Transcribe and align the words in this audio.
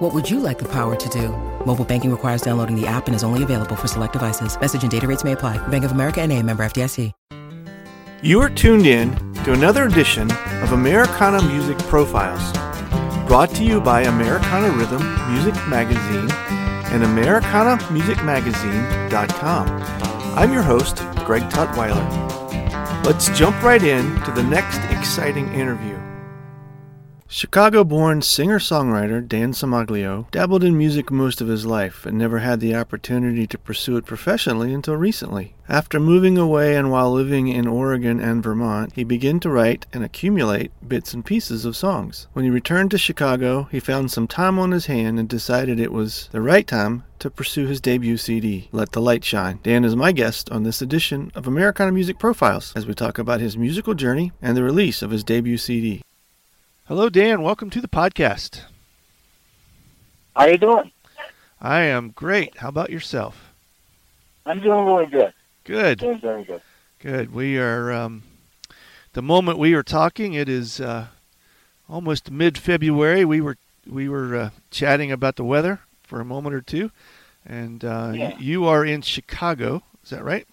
What 0.00 0.12
would 0.14 0.30
you 0.30 0.40
like 0.40 0.58
the 0.58 0.68
power 0.68 0.96
to 0.96 1.08
do? 1.10 1.28
Mobile 1.66 1.84
banking 1.84 2.10
requires 2.10 2.40
downloading 2.40 2.74
the 2.74 2.86
app 2.86 3.06
and 3.06 3.14
is 3.14 3.22
only 3.22 3.42
available 3.42 3.76
for 3.76 3.86
select 3.86 4.14
devices. 4.14 4.58
Message 4.58 4.82
and 4.82 4.90
data 4.90 5.06
rates 5.06 5.24
may 5.24 5.32
apply. 5.32 5.58
Bank 5.68 5.84
of 5.84 5.92
America 5.92 6.22
and 6.22 6.32
a 6.32 6.42
member 6.42 6.64
FDIC. 6.64 7.12
You 8.22 8.40
are 8.40 8.48
tuned 8.48 8.86
in 8.86 9.14
to 9.44 9.52
another 9.52 9.84
edition 9.84 10.30
of 10.62 10.72
Americana 10.72 11.42
Music 11.42 11.76
Profiles, 11.80 12.40
brought 13.28 13.54
to 13.56 13.62
you 13.62 13.78
by 13.78 14.04
Americana 14.04 14.70
Rhythm 14.74 15.02
Music 15.34 15.54
Magazine 15.68 16.30
and 16.92 17.02
AmericanaMusicMagazine.com. 17.02 19.68
I'm 20.38 20.50
your 20.50 20.62
host, 20.62 20.96
Greg 21.26 21.42
Tutwiler. 21.50 23.04
Let's 23.04 23.28
jump 23.38 23.62
right 23.62 23.82
in 23.82 24.18
to 24.22 24.32
the 24.32 24.44
next 24.44 24.78
exciting 24.96 25.52
interview. 25.52 25.99
Chicago 27.32 27.84
born 27.84 28.20
singer 28.20 28.58
songwriter 28.58 29.26
Dan 29.26 29.52
Cimaglio 29.52 30.28
dabbled 30.32 30.64
in 30.64 30.76
music 30.76 31.12
most 31.12 31.40
of 31.40 31.46
his 31.46 31.64
life 31.64 32.04
and 32.04 32.18
never 32.18 32.40
had 32.40 32.58
the 32.58 32.74
opportunity 32.74 33.46
to 33.46 33.56
pursue 33.56 33.96
it 33.96 34.04
professionally 34.04 34.74
until 34.74 34.96
recently. 34.96 35.54
After 35.68 36.00
moving 36.00 36.36
away 36.36 36.74
and 36.74 36.90
while 36.90 37.12
living 37.12 37.46
in 37.46 37.68
Oregon 37.68 38.18
and 38.18 38.42
Vermont, 38.42 38.94
he 38.94 39.04
began 39.04 39.38
to 39.40 39.48
write 39.48 39.86
and 39.92 40.02
accumulate 40.02 40.72
bits 40.86 41.14
and 41.14 41.24
pieces 41.24 41.64
of 41.64 41.76
songs. 41.76 42.26
When 42.32 42.44
he 42.44 42.50
returned 42.50 42.90
to 42.90 42.98
Chicago, 42.98 43.68
he 43.70 43.78
found 43.78 44.10
some 44.10 44.26
time 44.26 44.58
on 44.58 44.72
his 44.72 44.86
hand 44.86 45.20
and 45.20 45.28
decided 45.28 45.78
it 45.78 45.92
was 45.92 46.28
the 46.32 46.40
right 46.40 46.66
time 46.66 47.04
to 47.20 47.30
pursue 47.30 47.68
his 47.68 47.80
debut 47.80 48.16
CD, 48.16 48.68
Let 48.72 48.90
the 48.90 49.00
Light 49.00 49.24
Shine. 49.24 49.60
Dan 49.62 49.84
is 49.84 49.94
my 49.94 50.10
guest 50.10 50.50
on 50.50 50.64
this 50.64 50.82
edition 50.82 51.30
of 51.36 51.46
Americana 51.46 51.92
Music 51.92 52.18
Profiles 52.18 52.72
as 52.74 52.86
we 52.86 52.94
talk 52.94 53.20
about 53.20 53.38
his 53.38 53.56
musical 53.56 53.94
journey 53.94 54.32
and 54.42 54.56
the 54.56 54.64
release 54.64 55.00
of 55.00 55.12
his 55.12 55.22
debut 55.22 55.58
CD. 55.58 56.02
Hello, 56.90 57.08
Dan. 57.08 57.42
Welcome 57.42 57.70
to 57.70 57.80
the 57.80 57.86
podcast. 57.86 58.62
How 60.34 60.42
are 60.46 60.50
you 60.50 60.58
doing? 60.58 60.90
I 61.60 61.82
am 61.82 62.10
great. 62.10 62.56
How 62.58 62.68
about 62.68 62.90
yourself? 62.90 63.52
I'm 64.44 64.58
doing 64.58 64.84
really 64.86 65.06
good. 65.06 65.32
Good. 65.62 65.98
Doing 66.00 66.18
very 66.20 66.42
good. 66.42 66.60
Good. 66.98 67.32
We 67.32 67.58
are. 67.58 67.92
Um, 67.92 68.24
the 69.12 69.22
moment 69.22 69.58
we 69.58 69.72
are 69.74 69.84
talking, 69.84 70.34
it 70.34 70.48
is 70.48 70.80
uh, 70.80 71.06
almost 71.88 72.28
mid-February. 72.28 73.24
We 73.24 73.40
were 73.40 73.56
we 73.88 74.08
were 74.08 74.34
uh, 74.36 74.50
chatting 74.72 75.12
about 75.12 75.36
the 75.36 75.44
weather 75.44 75.78
for 76.02 76.20
a 76.20 76.24
moment 76.24 76.56
or 76.56 76.60
two, 76.60 76.90
and 77.46 77.84
uh, 77.84 78.10
Yeah. 78.12 78.30
y- 78.30 78.36
you 78.40 78.64
are 78.64 78.84
in 78.84 79.02
Chicago. 79.02 79.84
Is 80.02 80.10
that 80.10 80.24
right? 80.24 80.44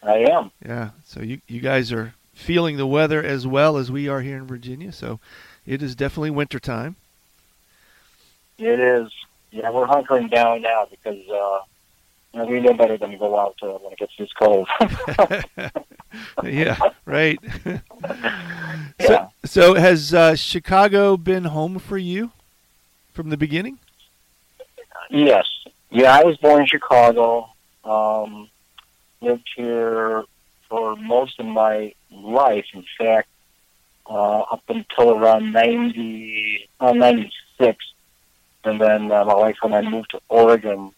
I 0.00 0.18
am. 0.30 0.52
Yeah. 0.64 0.90
So 1.04 1.22
you 1.22 1.40
you 1.48 1.58
guys 1.60 1.90
are 1.90 2.14
feeling 2.38 2.76
the 2.76 2.86
weather 2.86 3.22
as 3.22 3.46
well 3.46 3.76
as 3.76 3.90
we 3.90 4.08
are 4.08 4.20
here 4.20 4.36
in 4.36 4.46
Virginia. 4.46 4.92
So 4.92 5.18
it 5.66 5.82
is 5.82 5.94
definitely 5.96 6.30
winter 6.30 6.60
time. 6.60 6.96
It 8.58 8.78
is. 8.80 9.10
Yeah, 9.50 9.70
we're 9.70 9.86
hunkering 9.86 10.30
down 10.30 10.62
now 10.62 10.86
because 10.90 11.28
uh, 11.28 11.60
you 12.32 12.40
know, 12.40 12.46
we 12.46 12.60
know 12.60 12.74
better 12.74 12.96
than 12.96 13.10
to 13.10 13.16
go 13.16 13.38
out 13.38 13.56
uh, 13.62 13.68
when 13.68 13.92
it 13.92 13.98
gets 13.98 14.12
this 14.18 14.32
cold. 14.32 14.68
yeah, 16.44 16.78
right. 17.04 17.38
Yeah. 19.00 19.28
So, 19.44 19.72
so 19.72 19.74
has 19.74 20.12
uh, 20.12 20.34
Chicago 20.34 21.16
been 21.16 21.44
home 21.44 21.78
for 21.78 21.98
you 21.98 22.32
from 23.12 23.30
the 23.30 23.36
beginning? 23.36 23.78
yes. 25.08 25.46
Yeah, 25.90 26.18
I 26.18 26.24
was 26.24 26.36
born 26.36 26.62
in 26.62 26.66
Chicago. 26.66 27.48
Um, 27.84 28.50
lived 29.20 29.48
here 29.56 30.24
for 30.68 30.96
most 30.96 31.38
of 31.38 31.46
my 31.46 31.94
life. 32.10 32.66
In 32.74 32.84
fact, 32.96 33.28
uh, 34.08 34.40
up 34.40 34.62
until 34.68 35.12
around 35.12 35.52
90, 35.52 36.68
uh, 36.80 36.92
96. 36.92 37.84
And 38.64 38.80
then 38.80 39.12
uh, 39.12 39.24
my 39.24 39.34
wife 39.34 39.56
and 39.62 39.74
I 39.74 39.82
moved 39.82 40.10
to 40.10 40.20
Oregon 40.28 40.92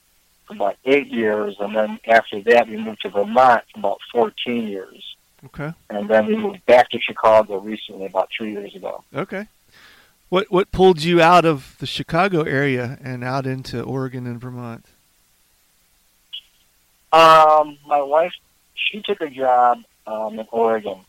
for 0.47 0.55
about 0.55 0.77
eight 0.85 1.09
years. 1.09 1.57
And 1.61 1.75
then 1.75 1.99
after 2.07 2.41
that, 2.43 2.69
we 2.69 2.77
moved 2.77 3.03
to 3.03 3.11
Vermont 3.11 3.65
for 3.73 3.79
about 3.79 3.99
14 4.13 4.69
years. 4.69 5.17
Okay. 5.47 5.73
And 5.89 6.09
then 6.09 6.27
we 6.27 6.37
moved 6.37 6.65
back 6.67 6.91
to 6.91 7.01
Chicago 7.01 7.59
recently, 7.59 8.07
about 8.07 8.29
three 8.37 8.53
years 8.53 8.75
ago. 8.75 9.05
Okay. 9.15 9.47
What 10.29 10.51
what 10.51 10.71
pulled 10.71 11.03
you 11.03 11.21
out 11.21 11.45
of 11.45 11.77
the 11.81 11.87
Chicago 11.87 12.43
area 12.43 12.99
and 13.03 13.25
out 13.25 13.47
into 13.47 13.83
Oregon 13.83 14.27
and 14.27 14.41
Vermont? 14.41 14.87
Um, 17.13 17.79
my 17.87 18.01
wife, 18.01 18.33
she 18.91 19.03
took 19.03 19.21
a 19.21 19.31
job 19.31 19.79
um, 20.07 20.39
in 20.39 20.47
Oregon, 20.51 21.01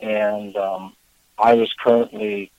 and 0.00 0.56
um, 0.56 0.94
I 1.38 1.54
was 1.54 1.72
currently, 1.82 2.50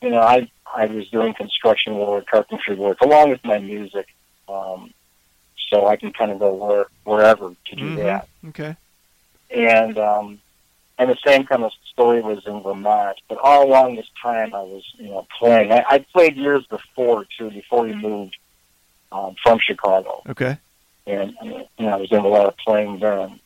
you 0.00 0.10
know, 0.10 0.20
I 0.20 0.50
I 0.74 0.86
was 0.86 1.08
doing 1.08 1.34
construction 1.34 1.96
work, 1.98 2.26
carpentry 2.26 2.74
work, 2.76 2.98
along 3.00 3.30
with 3.30 3.44
my 3.44 3.58
music, 3.58 4.06
um, 4.48 4.92
so 5.70 5.86
I 5.86 5.96
can 5.96 6.12
kind 6.12 6.30
of 6.30 6.38
go 6.38 6.54
where, 6.54 6.86
wherever 7.04 7.54
to 7.66 7.76
do 7.76 7.90
Mhm. 7.90 7.96
that. 7.96 8.28
Okay. 8.48 8.76
And 9.50 9.98
um, 9.98 10.40
and 10.98 11.10
the 11.10 11.18
same 11.26 11.44
kind 11.44 11.64
of 11.64 11.72
story 11.90 12.20
was 12.20 12.46
in 12.46 12.62
Vermont. 12.62 13.18
But 13.28 13.38
all 13.38 13.66
along 13.66 13.96
this 13.96 14.08
time, 14.22 14.54
I 14.54 14.62
was, 14.62 14.84
you 14.98 15.08
know, 15.08 15.26
playing. 15.38 15.72
I, 15.72 15.84
I 15.88 15.98
played 16.12 16.36
years 16.36 16.64
before 16.66 17.26
too, 17.36 17.50
before 17.50 17.82
we 17.84 17.94
moved 17.94 18.36
um, 19.10 19.34
from 19.42 19.58
Chicago 19.58 20.22
Okay. 20.28 20.56
and 21.06 21.34
you 21.42 21.66
know, 21.86 21.88
I 21.88 21.96
was 21.96 22.08
doing 22.08 22.24
a 22.24 22.28
lot 22.28 22.46
of 22.46 22.56
playing 22.56 22.98
then. 23.00 23.40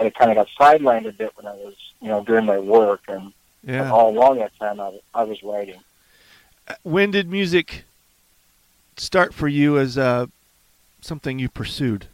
But 0.00 0.06
it 0.06 0.14
kind 0.14 0.30
of 0.30 0.36
got 0.36 0.48
sidelined 0.58 1.06
a 1.06 1.12
bit 1.12 1.30
when 1.36 1.46
I 1.46 1.52
was, 1.52 1.74
you 2.00 2.08
know, 2.08 2.24
doing 2.24 2.46
my 2.46 2.58
work, 2.58 3.02
and 3.06 3.34
Yeah. 3.62 3.92
all 3.92 4.08
along 4.16 4.38
that 4.38 4.58
time 4.58 4.80
I 4.80 4.88
was, 4.88 5.00
I 5.14 5.24
was 5.24 5.42
writing. 5.42 5.78
When 6.82 7.10
did 7.10 7.30
music 7.30 7.84
start 8.96 9.34
for 9.34 9.46
you 9.46 9.76
as 9.78 9.98
uh, 9.98 10.24
something 11.02 11.38
you 11.38 11.50
pursued? 11.50 12.06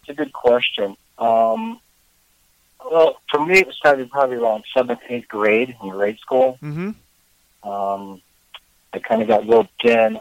It's 0.00 0.08
a 0.08 0.14
good 0.14 0.32
question. 0.32 0.96
Um, 1.18 1.78
well, 2.90 3.20
for 3.30 3.44
me, 3.44 3.58
it 3.58 3.74
started 3.74 4.10
probably 4.10 4.36
around 4.36 4.64
seventh, 4.74 5.00
eighth 5.10 5.28
grade 5.28 5.76
in 5.82 5.90
grade 5.90 6.18
school. 6.20 6.58
Mm-hmm. 6.62 7.68
Um, 7.70 8.22
I 8.94 8.98
kind 9.00 9.20
of 9.20 9.28
got 9.28 9.46
roped 9.46 9.84
in 9.84 10.20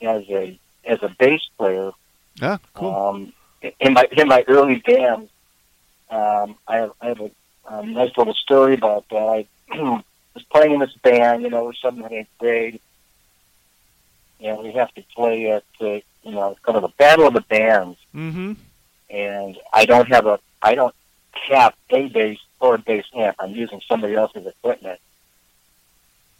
as 0.00 0.24
a 0.30 0.58
as 0.86 1.02
a 1.02 1.14
bass 1.18 1.42
player 1.58 1.92
Ah, 2.40 2.58
cool. 2.72 2.94
Um, 2.94 3.32
in 3.62 3.92
my 3.92 4.06
in 4.12 4.28
my 4.28 4.44
early 4.48 4.76
band, 4.76 5.28
um, 6.10 6.56
I 6.66 6.76
have 6.76 6.92
I 7.00 7.06
have 7.08 7.20
a, 7.20 7.30
a 7.68 7.86
nice 7.86 8.16
little 8.16 8.34
story 8.34 8.74
about 8.74 9.08
that. 9.10 9.16
I 9.16 9.46
was 10.34 10.44
playing 10.50 10.72
in 10.72 10.80
this 10.80 10.94
band, 11.02 11.42
you 11.42 11.50
know, 11.50 11.64
we're 11.64 11.72
seventh 11.74 12.04
and 12.04 12.14
eighth 12.14 12.28
grade, 12.38 12.80
and 14.40 14.58
we 14.58 14.72
have 14.72 14.92
to 14.94 15.02
play 15.14 15.50
at 15.50 15.64
the 15.80 16.02
you 16.22 16.32
know 16.32 16.50
it's 16.50 16.60
kind 16.60 16.76
of 16.76 16.82
the 16.82 16.94
battle 16.96 17.26
of 17.26 17.34
the 17.34 17.40
bands, 17.42 17.98
mm-hmm. 18.14 18.52
and 19.10 19.58
I 19.72 19.86
don't 19.86 20.08
have 20.08 20.26
a 20.26 20.38
I 20.62 20.74
don't 20.74 20.94
have 21.48 21.74
a 21.90 22.08
bass 22.08 22.38
or 22.60 22.74
a 22.74 22.78
bass 22.78 23.04
amp. 23.14 23.36
I'm 23.38 23.52
using 23.52 23.80
somebody 23.88 24.14
else's 24.14 24.46
equipment. 24.46 25.00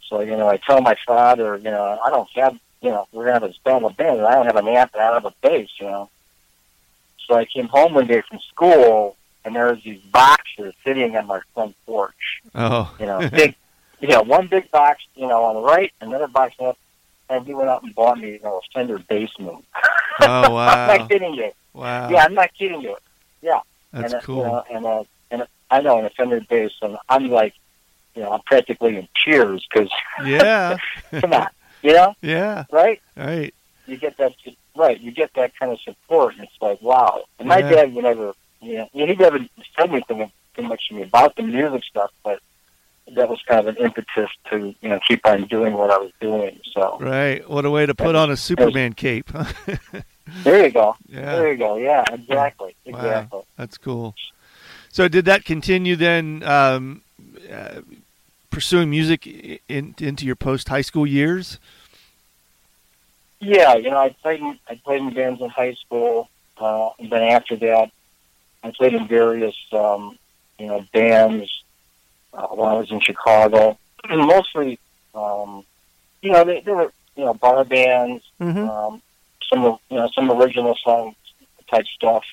So 0.07 0.21
you 0.21 0.37
know, 0.37 0.47
I 0.47 0.57
tell 0.57 0.81
my 0.81 0.95
father, 1.05 1.57
you 1.57 1.71
know, 1.71 1.99
I 2.03 2.09
don't 2.09 2.29
have 2.35 2.57
you 2.81 2.89
know, 2.89 3.07
we're 3.11 3.25
gonna 3.25 3.39
have 3.39 3.49
this 3.49 3.57
battle 3.63 3.89
of 3.89 3.97
bands, 3.97 4.19
and 4.19 4.27
I 4.27 4.35
don't 4.35 4.45
have 4.45 4.55
an 4.55 4.67
amp, 4.67 4.93
and 4.93 5.01
I 5.01 5.07
don't 5.07 5.23
have 5.23 5.33
a 5.33 5.47
bass, 5.47 5.69
you 5.79 5.87
know. 5.87 6.09
So 7.27 7.35
I 7.35 7.45
came 7.45 7.67
home 7.67 7.93
one 7.93 8.07
day 8.07 8.21
from 8.27 8.39
school, 8.39 9.15
and 9.43 9.55
there 9.55 9.67
was 9.67 9.83
these 9.83 10.01
boxes 10.11 10.73
sitting 10.85 11.15
on 11.15 11.27
my 11.27 11.41
front 11.53 11.75
porch. 11.85 12.41
Oh. 12.55 12.95
You 12.99 13.05
know, 13.05 13.29
big, 13.29 13.55
you 13.99 14.07
know, 14.07 14.21
one 14.21 14.47
big 14.47 14.71
box, 14.71 15.03
you 15.15 15.27
know, 15.27 15.43
on 15.43 15.55
the 15.55 15.61
right, 15.61 15.91
another 16.01 16.27
box 16.27 16.55
left, 16.59 16.79
and 17.29 17.45
he 17.45 17.53
went 17.53 17.69
out 17.69 17.83
and 17.83 17.93
bought 17.93 18.17
me, 18.17 18.31
you 18.31 18.39
know, 18.41 18.57
a 18.57 18.61
Fender 18.73 18.99
Bassman. 18.99 19.63
Oh 20.21 20.49
wow! 20.51 20.67
I'm 20.67 20.97
not 20.99 21.09
kidding 21.09 21.33
you. 21.33 21.51
Wow. 21.73 22.09
Yeah, 22.09 22.23
I'm 22.23 22.33
not 22.33 22.53
kidding 22.57 22.81
you. 22.81 22.95
Yeah. 23.41 23.59
That's 23.91 24.13
and, 24.13 24.21
uh, 24.21 24.25
cool. 24.25 24.37
You 24.37 24.43
know, 24.45 24.63
and 24.71 24.85
uh, 24.85 25.03
and 25.31 25.47
I 25.69 25.81
know, 25.81 25.99
an 25.99 26.09
Fender 26.15 26.41
bass, 26.41 26.71
and 26.81 26.97
I'm 27.09 27.27
like, 27.27 27.53
you 28.15 28.21
know, 28.23 28.31
I'm 28.31 28.41
practically 28.41 28.97
in 28.97 29.07
tears 29.23 29.65
because 29.71 29.89
yeah. 30.25 30.77
come 31.19 31.33
on, 31.33 31.47
you 31.83 31.93
know, 31.93 32.15
Yeah. 32.21 32.65
right? 32.71 33.01
Right. 33.15 33.53
You 33.85 33.97
get 33.97 34.17
that, 34.17 34.33
right? 34.77 34.99
You 34.99 35.11
get 35.11 35.31
that 35.35 35.51
kind 35.59 35.71
of 35.71 35.79
support, 35.81 36.35
and 36.35 36.43
it's 36.43 36.61
like, 36.61 36.81
wow. 36.81 37.23
And 37.39 37.47
my 37.47 37.59
Yeah. 37.59 37.69
dad 37.71 37.93
would 37.93 38.03
never, 38.03 38.33
you 38.61 38.75
know, 38.77 38.89
he 38.93 39.05
never 39.15 39.39
said 39.77 39.89
anything 39.89 40.31
too 40.55 40.61
much 40.63 40.87
to 40.89 40.95
me 40.95 41.03
about 41.03 41.35
the 41.35 41.43
music 41.43 41.83
stuff, 41.83 42.11
but 42.23 42.39
that 43.15 43.29
was 43.29 43.41
kind 43.47 43.67
of 43.67 43.75
an 43.75 43.83
impetus 43.83 44.29
to, 44.49 44.75
you 44.81 44.89
know, 44.89 44.99
keep 45.07 45.25
on 45.25 45.45
doing 45.45 45.73
what 45.73 45.89
I 45.91 45.97
was 45.97 46.11
doing. 46.19 46.59
So, 46.73 46.97
Right. 46.99 47.47
What 47.49 47.65
a 47.65 47.69
way 47.71 47.85
to 47.85 47.95
put 47.95 48.15
on 48.15 48.29
a 48.31 48.37
Superman 48.37 48.93
cape. 48.93 49.29
There 50.43 50.65
you 50.65 50.71
go. 50.71 50.95
Yeah. 51.07 51.35
There 51.37 51.51
you 51.53 51.57
go. 51.57 51.77
Yeah, 51.77 52.03
exactly. 52.11 52.75
Wow. 52.85 52.97
Exactly. 52.99 53.41
That's 53.55 53.77
cool. 53.77 54.13
So 54.89 55.07
did 55.07 55.23
that 55.23 55.45
continue 55.45 55.95
then 55.95 56.43
um, 56.43 57.01
uh, 57.49 57.81
pursuing 58.49 58.89
music 58.89 59.25
in, 59.69 59.95
into 59.99 60.25
your 60.25 60.35
post 60.35 60.67
high 60.67 60.81
school 60.81 61.07
years? 61.07 61.59
Yeah, 63.39 63.75
you 63.75 63.89
know, 63.91 63.97
I 63.97 64.09
played 64.09 64.39
in, 64.39 64.57
I 64.67 64.75
played 64.83 65.01
in 65.01 65.13
bands 65.13 65.41
in 65.41 65.49
high 65.49 65.73
school, 65.73 66.29
uh, 66.57 66.89
and 66.99 67.09
then 67.11 67.23
after 67.23 67.55
that, 67.57 67.91
I 68.63 68.71
played 68.71 68.93
in 68.93 69.07
various, 69.07 69.55
um, 69.71 70.17
you 70.57 70.65
know, 70.67 70.83
bands 70.91 71.51
uh, 72.33 72.47
when 72.47 72.67
I 72.69 72.73
was 72.73 72.89
in 72.91 72.99
Chicago. 72.99 73.77
And 74.09 74.21
mostly, 74.21 74.79
um, 75.13 75.63
you 76.21 76.31
know, 76.31 76.43
they, 76.43 76.61
they 76.61 76.71
were, 76.71 76.91
you 77.15 77.25
know, 77.25 77.33
bar 77.33 77.63
bands, 77.63 78.23
Mm-hmm. 78.41 78.69
um, 78.69 79.01
some, 79.51 79.65
of- 79.65 79.79
you 79.89 79.97
know, 79.97 80.09
some 80.13 80.31
original 80.31 80.75
song 80.83 81.15
type 81.69 81.85
stuff. 81.95 82.23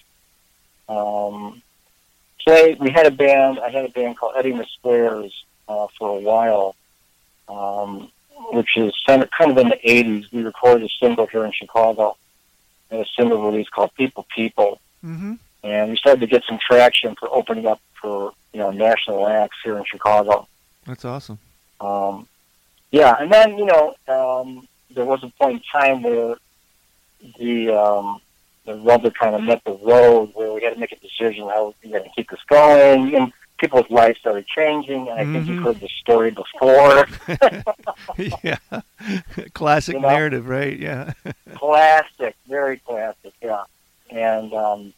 Um, 0.88 1.62
so 2.40 2.52
I, 2.54 2.76
we 2.80 2.90
had 2.90 3.06
a 3.06 3.10
band. 3.10 3.58
I 3.60 3.70
had 3.70 3.84
a 3.84 3.88
band 3.88 4.16
called 4.18 4.34
Eddie 4.36 4.52
the 4.52 4.66
Squares 4.78 5.32
uh, 5.68 5.86
for 5.98 6.16
a 6.18 6.20
while. 6.20 6.74
Um, 7.48 8.10
which 8.52 8.76
is 8.76 8.94
kind 9.06 9.22
of, 9.22 9.30
kind 9.30 9.50
of 9.50 9.58
in 9.58 9.68
the 9.68 9.78
80s. 9.84 10.32
We 10.32 10.42
recorded 10.42 10.84
a 10.84 10.88
single 11.00 11.26
here 11.26 11.44
in 11.44 11.52
Chicago, 11.52 12.16
and 12.90 13.00
a 13.00 13.06
single 13.16 13.50
release 13.50 13.68
called 13.68 13.94
People 13.94 14.26
People. 14.34 14.80
Mm-hmm. 15.04 15.34
And 15.62 15.90
we 15.90 15.96
started 15.96 16.20
to 16.20 16.26
get 16.26 16.44
some 16.48 16.58
traction 16.58 17.14
for 17.16 17.28
opening 17.32 17.66
up 17.66 17.80
for, 18.00 18.32
you 18.52 18.60
know, 18.60 18.70
national 18.70 19.26
acts 19.26 19.56
here 19.64 19.78
in 19.78 19.84
Chicago. 19.84 20.46
That's 20.86 21.04
awesome. 21.04 21.38
Um, 21.80 22.28
yeah, 22.90 23.16
and 23.18 23.32
then, 23.32 23.58
you 23.58 23.64
know, 23.64 23.94
um, 24.08 24.68
there 24.90 25.04
was 25.04 25.22
a 25.24 25.28
point 25.28 25.62
in 25.62 25.80
time 25.80 26.02
where 26.02 26.36
the, 27.38 27.70
um, 27.70 28.20
the 28.66 28.74
rubber 28.76 29.10
kind 29.10 29.34
of 29.34 29.42
met 29.42 29.64
the 29.64 29.72
road 29.72 30.30
where 30.34 30.52
we 30.52 30.62
had 30.62 30.74
to 30.74 30.80
make 30.80 30.92
a 30.92 30.96
decision 30.96 31.48
how 31.48 31.74
we 31.82 31.90
were 31.90 31.98
going 31.98 32.10
to 32.10 32.14
keep 32.14 32.30
this 32.30 32.40
going. 32.48 33.14
And 33.14 33.32
people's 33.64 33.90
lives 33.90 34.18
started 34.18 34.46
changing, 34.46 35.08
and 35.08 35.18
I 35.18 35.24
think 35.24 35.46
you've 35.46 35.62
heard 35.62 35.80
the 35.80 35.88
story 36.00 36.30
before. 36.30 37.06
yeah. 38.42 38.58
Classic 39.54 39.94
You 39.94 40.00
know? 40.00 40.08
narrative, 40.08 40.46
right? 40.46 40.78
Yeah. 40.78 41.14
classic, 41.54 42.36
very 42.46 42.78
classic, 42.78 43.32
yeah. 43.42 43.64
And 44.10 44.52
um, 44.52 44.92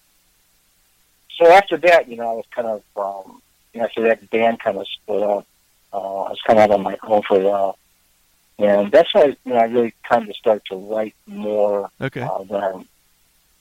so 1.37 1.47
after 1.47 1.77
that, 1.77 2.09
you 2.09 2.17
know, 2.17 2.29
I 2.29 2.33
was 2.33 2.45
kind 2.51 2.67
of 2.67 2.83
um, 2.97 3.41
after 3.81 4.03
that 4.03 4.29
band 4.31 4.59
kind 4.59 4.79
of 4.79 4.89
split 4.89 5.23
up. 5.23 5.47
Uh, 5.93 6.23
I 6.23 6.31
was 6.31 6.41
kind 6.45 6.59
of 6.59 6.71
on 6.73 6.83
my 6.83 6.99
own 7.05 7.23
for 7.23 7.41
a 7.41 7.45
while, 7.45 7.79
and 8.59 8.91
that's 8.91 9.15
why 9.15 9.37
you 9.45 9.53
know 9.53 9.57
I 9.57 9.65
really 9.65 9.95
kind 10.03 10.29
of 10.29 10.35
started 10.35 10.63
to 10.71 10.77
write 10.77 11.15
more 11.27 11.89
okay. 12.01 12.23
uh, 12.23 12.43
than 12.43 12.89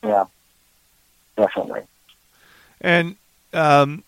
yeah, 0.04 0.26
definitely. 1.38 1.82
And 2.82 3.16
um, 3.54 4.04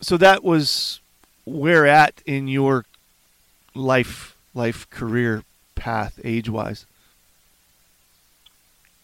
so 0.00 0.16
that 0.16 0.44
was 0.44 1.00
where 1.44 1.86
at 1.86 2.22
in 2.26 2.48
your 2.48 2.84
life 3.74 4.36
life 4.54 4.88
career 4.90 5.42
path 5.74 6.18
age 6.24 6.48
wise. 6.48 6.84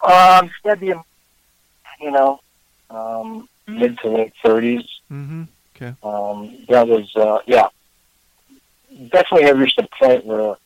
Um, 0.03 0.51
that'd 0.63 0.81
be, 0.81 0.93
you 2.01 2.11
know, 2.11 2.41
um, 2.91 3.49
mid 3.67 3.99
to 3.99 4.09
late 4.09 4.33
thirties. 4.43 4.85
Mm-hmm. 5.11 5.45
Um, 6.07 6.57
that 6.69 6.89
was, 6.89 7.15
uh, 7.17 7.41
yeah, 7.47 7.69
definitely 9.09 9.43
had 9.43 9.59
reached 9.59 9.79
a 9.79 9.89
point 9.99 10.25
where 10.25 10.57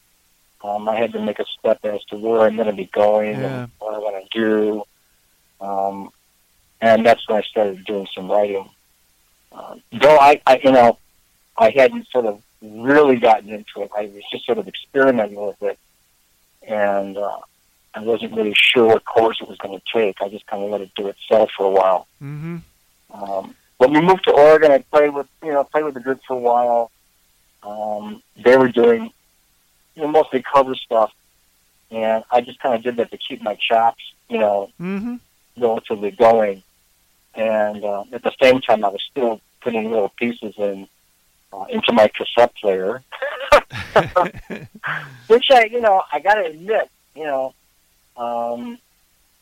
um, 0.62 0.88
I 0.88 0.96
had 0.96 1.12
to 1.12 1.20
make 1.20 1.38
a 1.38 1.44
step 1.58 1.80
as 1.84 2.04
to 2.06 2.16
where 2.16 2.42
I'm 2.42 2.56
going 2.56 2.68
to 2.68 2.74
be 2.74 2.86
going 2.86 3.40
Yeah. 3.40 3.62
and 3.62 3.70
what 3.78 3.94
I 3.94 3.98
want 3.98 4.30
to 4.30 4.38
do. 4.38 4.84
Um, 5.60 6.10
and 6.80 7.04
that's 7.04 7.26
when 7.28 7.38
I 7.38 7.42
started 7.42 7.84
doing 7.84 8.06
some 8.14 8.30
writing. 8.30 8.68
Uh, 9.52 9.76
though 9.92 10.18
I, 10.18 10.40
I, 10.46 10.60
you 10.62 10.72
know, 10.72 10.98
I 11.56 11.70
hadn't 11.70 12.06
sort 12.08 12.26
of 12.26 12.42
really 12.62 13.16
gotten 13.16 13.48
into 13.50 13.82
it. 13.82 13.90
I 13.96 14.02
was 14.06 14.22
just 14.32 14.46
sort 14.46 14.58
of 14.58 14.68
experimenting 14.68 15.40
with 15.40 15.62
it. 15.62 15.78
And 16.66 17.16
uh, 17.16 17.38
I 17.94 18.00
wasn't 18.00 18.34
really 18.34 18.54
sure 18.54 18.86
what 18.86 19.04
course 19.04 19.40
it 19.40 19.48
was 19.48 19.58
going 19.58 19.78
to 19.78 19.84
take. 19.92 20.20
I 20.20 20.28
just 20.28 20.46
kind 20.46 20.62
of 20.62 20.70
let 20.70 20.80
it 20.82 20.90
do 20.96 21.08
itself 21.08 21.50
for 21.56 21.66
a 21.66 21.70
while. 21.70 22.06
Mm-hmm. 22.22 22.58
Um, 23.14 23.54
when 23.78 23.92
we 23.92 24.00
moved 24.00 24.24
to 24.24 24.32
Oregon, 24.32 24.70
I 24.70 24.78
played 24.78 25.14
with 25.14 25.26
you 25.42 25.52
know 25.52 25.64
played 25.64 25.84
with 25.84 25.94
the 25.94 26.00
group 26.00 26.20
for 26.26 26.34
a 26.34 26.40
while. 26.40 26.90
Um, 27.62 28.22
they 28.44 28.56
were 28.56 28.68
doing 28.68 29.10
you 29.94 30.02
know 30.02 30.08
mostly 30.08 30.42
cover 30.42 30.74
stuff, 30.74 31.12
and 31.90 32.22
I 32.30 32.40
just 32.42 32.58
kind 32.60 32.74
of 32.74 32.82
did 32.82 32.96
that 32.96 33.10
to 33.12 33.16
keep 33.16 33.40
my 33.40 33.54
chops 33.54 34.02
you 34.28 34.38
know 34.38 34.70
Mm-hmm. 34.80 35.16
relatively 35.56 36.10
going. 36.10 36.62
And 37.38 37.84
uh, 37.84 38.02
at 38.12 38.22
the 38.24 38.32
same 38.42 38.60
time, 38.60 38.84
I 38.84 38.88
was 38.88 39.02
still 39.10 39.40
putting 39.60 39.90
little 39.90 40.08
pieces 40.10 40.54
in 40.58 40.88
uh, 41.52 41.64
into 41.70 41.92
my 41.92 42.08
cassette 42.08 42.52
player, 42.56 43.02
which 45.28 45.46
I 45.50 45.64
you 45.70 45.80
know 45.80 46.02
I 46.12 46.18
got 46.20 46.34
to 46.34 46.46
admit 46.46 46.90
you 47.14 47.24
know 47.24 47.54
um, 48.16 48.78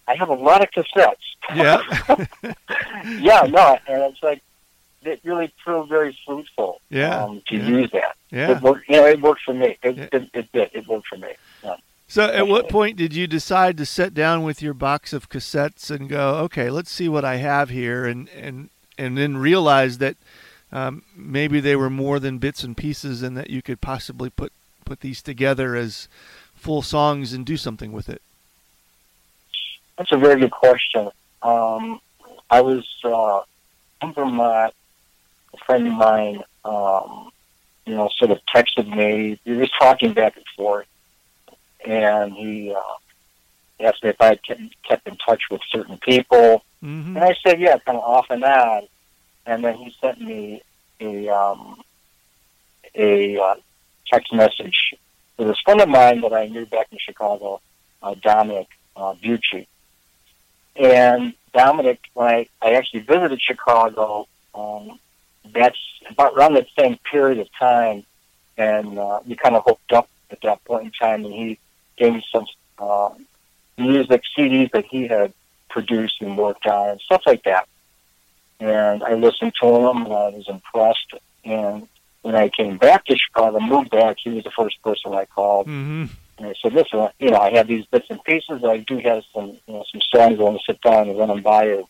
I 0.07 0.15
have 0.17 0.29
a 0.29 0.35
lot 0.35 0.63
of 0.63 0.71
cassettes. 0.71 1.17
yeah. 1.55 1.81
yeah, 3.19 3.47
no, 3.49 3.79
and 3.89 4.03
it's 4.13 4.23
like 4.23 4.43
it 5.03 5.21
really 5.25 5.53
proved 5.65 5.89
very 5.89 6.17
fruitful. 6.27 6.81
Yeah, 6.91 7.25
um, 7.25 7.43
to 7.49 7.57
yeah. 7.57 7.67
use 7.67 7.91
that. 7.93 8.17
yeah. 8.31 8.51
It 8.53 8.63
worked. 8.63 8.89
You 8.89 8.97
know, 8.97 9.07
it 9.07 9.21
worked 9.21 9.43
for 9.43 9.55
me. 9.55 9.79
It, 9.83 9.97
Yeah. 9.97 10.09
it, 10.13 10.31
it 10.35 10.53
did. 10.53 10.71
It 10.75 10.87
worked 10.87 11.07
for 11.09 11.17
me. 11.17 11.33
So, 12.09 12.25
at 12.25 12.47
what 12.47 12.69
point 12.69 12.97
did 12.97 13.15
you 13.15 13.27
decide 13.27 13.77
to 13.79 13.87
sit 13.87 14.15
down 14.15 14.45
with 14.45 14.63
your 14.63 14.75
box 14.75 15.13
of 15.13 15.29
cassettes 15.29 15.91
and 15.91 16.09
go, 16.09 16.37
"Okay, 16.45 16.71
let's 16.71 16.91
see 16.91 17.09
what 17.09 17.25
I 17.25 17.37
have 17.37 17.69
here," 17.71 18.07
and 18.07 18.29
and 18.29 18.71
and 18.97 19.19
then 19.19 19.37
realize 19.37 19.99
that 19.99 20.17
um, 20.71 21.03
maybe 21.17 21.59
they 21.61 21.75
were 21.75 21.91
more 21.91 22.21
than 22.21 22.39
bits 22.39 22.63
and 22.63 22.77
pieces, 22.77 23.23
and 23.23 23.37
that 23.37 23.51
you 23.51 23.61
could 23.61 23.81
possibly 23.81 24.31
put 24.31 24.53
put 24.85 25.01
these 25.01 25.21
together 25.21 25.75
as 25.75 26.07
full 26.55 26.81
songs 26.81 27.33
and 27.33 27.45
do 27.45 27.57
something 27.57 27.93
with 27.93 28.09
it. 28.09 28.23
That's 29.99 30.13
a 30.13 30.17
very 30.17 30.41
good 30.41 30.53
question. 30.53 31.11
Um, 31.43 32.01
I 32.51 32.61
was 32.61 32.87
uh, 33.05 33.43
in 34.03 34.13
Vermont. 34.13 34.73
A 35.55 35.65
friend 35.65 35.87
of 35.87 35.95
mine, 35.95 36.43
um, 36.65 37.31
you 37.87 37.95
know, 37.95 38.11
sort 38.17 38.31
of 38.31 38.41
texted 38.55 38.95
me. 38.95 39.39
We 39.47 39.57
were 39.57 39.69
talking 39.81 40.13
back 40.13 40.37
and 40.37 40.45
forth, 40.55 40.87
and 41.87 42.33
he 42.35 42.75
uh, 42.75 43.85
asked 43.85 44.03
me 44.03 44.11
if 44.11 44.21
I 44.21 44.27
had 44.27 44.41
kept, 44.43 45.07
in 45.07 45.17
touch 45.17 45.43
with 45.51 45.61
certain 45.71 45.99
people. 45.99 46.63
Mm-hmm. 46.83 47.17
And 47.17 47.25
I 47.25 47.37
said, 47.45 47.61
yeah, 47.61 47.79
kind 47.79 47.99
of 47.99 48.05
off 48.05 48.27
and 48.31 48.45
on. 48.45 48.83
And 49.47 49.65
then 49.65 49.77
he 49.77 49.95
sent 50.01 50.21
me 50.21 50.63
a 51.01 51.29
um, 51.29 51.81
a 52.95 53.39
uh, 53.39 53.55
text 54.11 54.33
message 54.33 54.95
to 55.39 55.45
this 55.45 55.59
friend 55.61 55.81
of 55.81 55.89
mine 55.89 56.23
that 56.23 56.33
I 56.33 56.47
knew 56.47 56.67
back 56.67 56.89
in 56.91 56.99
Chicago, 56.99 57.61
uh, 58.03 58.15
Dominic 58.23 58.69
uh, 58.97 59.15
Bucci. 59.15 59.67
And 60.75 61.35
Dominic, 61.53 62.01
when 62.15 62.27
I, 62.27 62.49
I 62.61 62.73
actually 62.73 63.01
visited 63.01 63.41
Chicago, 63.41 64.27
um, 64.55 64.99
that's 65.55 65.79
about 66.11 66.35
around 66.35 66.55
that 66.55 66.67
same 66.79 66.99
period 67.11 67.39
of 67.39 67.49
time, 67.59 68.05
and 68.57 68.99
uh, 68.99 69.21
we 69.27 69.37
kind 69.37 69.55
of 69.55 69.65
hooked 69.65 69.93
up 69.93 70.09
at 70.31 70.41
that 70.43 70.65
point 70.65 70.85
in 70.87 70.91
time, 70.91 71.25
and 71.25 71.33
he 71.33 71.59
gave 71.97 72.15
me 72.15 72.25
some 72.33 72.47
uh, 72.79 73.11
music 73.79 74.23
CDs 74.37 74.71
that 74.73 74.87
he 74.87 75.07
had 75.07 75.33
produced 75.69 76.21
and 76.21 76.37
worked 76.37 76.67
on 76.67 76.91
and 76.91 77.01
stuff 77.01 77.23
like 77.27 77.43
that. 77.45 77.69
And 78.61 79.03
I 79.03 79.15
listened 79.15 79.53
to 79.61 79.67
him 79.67 80.05
and 80.05 80.13
I 80.13 80.29
was 80.31 80.49
impressed. 80.49 81.15
And 81.45 81.87
when 82.23 82.35
I 82.35 82.49
came 82.49 82.79
back 82.79 83.05
to 83.07 83.17
Chicago, 83.17 83.61
moved 83.61 83.91
back, 83.91 84.17
he 84.23 84.31
was 84.31 84.45
the 84.45 84.51
first 84.51 84.81
person 84.83 85.13
I 85.13 85.27
called. 85.27 85.67
Mm-hmm. 85.67 86.07
And 86.39 86.47
I 86.47 86.55
said, 86.61 86.75
listen, 86.75 87.09
you 87.19 87.31
know, 87.31 87.39
I 87.39 87.53
have 87.53 87.67
these 87.67 87.87
bits 87.87 88.07
and 88.11 88.23
pieces. 88.25 88.65
I 88.65 88.79
do 88.79 88.99
have 88.99 89.25
some, 89.35 89.59
you 89.67 89.75
know, 89.75 89.85
some 89.91 90.01
songs 90.03 90.39
I 90.39 90.43
want 90.43 90.59
to 90.59 90.73
sit 90.73 90.81
down 90.83 91.09
and 91.09 91.19
run 91.19 91.29
them 91.29 91.43
by 91.43 91.67
you. 91.67 91.89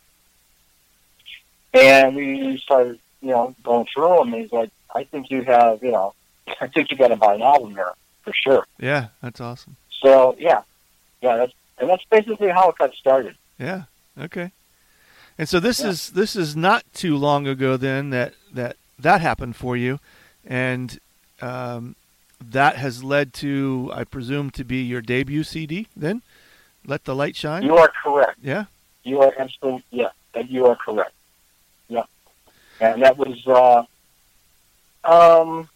And 1.73 2.17
we 2.17 2.59
started, 2.59 2.99
you 3.21 3.31
know, 3.31 3.55
going 3.63 3.87
through 3.93 4.17
them. 4.19 4.33
And 4.33 4.43
he's 4.43 4.53
like, 4.53 4.71
I 4.95 5.05
think 5.05 5.31
you 5.31 5.43
have, 5.43 5.83
you 5.83 5.93
know, 5.93 6.15
I 6.61 6.69
think 6.69 6.91
you 6.91 6.97
got 6.97 7.09
to 7.09 7.17
buy 7.17 7.35
an 7.35 7.43
album 7.43 7.73
here 7.73 7.93
for 8.23 8.33
sure. 8.33 8.67
Yeah, 8.79 9.09
that's 9.23 9.41
awesome. 9.41 9.77
So 10.03 10.37
yeah, 10.39 10.63
yeah, 11.21 11.37
that's 11.37 11.53
and 11.79 11.89
that's 11.91 12.05
basically 12.11 12.49
how 12.49 12.71
it 12.71 12.79
got 12.79 12.95
started. 12.95 13.37
Yeah. 13.59 13.83
Okay. 14.19 14.53
And 15.39 15.49
so 15.49 15.61
this 15.61 15.81
Yeah. 15.81 15.89
is 15.89 16.11
this 16.11 16.37
is 16.37 16.57
not 16.57 16.85
too 16.95 17.17
long 17.17 17.47
ago 17.47 17.77
then 17.77 18.11
that 18.11 18.35
that 18.53 18.77
that 18.99 19.21
happened 19.21 19.57
for 19.57 19.77
you, 19.77 19.99
and 20.47 20.99
um, 21.43 21.95
that 22.41 22.77
has 22.77 23.05
led 23.05 23.35
to 23.35 23.91
I 23.95 24.05
presume 24.05 24.51
to 24.53 24.65
be 24.65 24.83
your 24.83 25.01
debut 25.03 25.45
CD. 25.45 25.87
Then, 25.97 26.23
let 26.87 27.05
the 27.05 27.15
light 27.15 27.37
shine. 27.37 27.63
You 27.63 27.77
are 27.77 27.93
correct. 28.03 28.39
yeah. 28.43 28.65
You 29.05 29.21
are 29.21 29.33
absolutely 29.39 29.85
yeah. 29.91 30.09
You 30.49 30.67
are 30.67 30.77
correct. 30.77 31.13
Yeah, 31.89 32.03
and 32.81 33.03
that 33.03 33.17
was 33.17 33.47
uh, 33.47 33.85
um, 35.05 35.69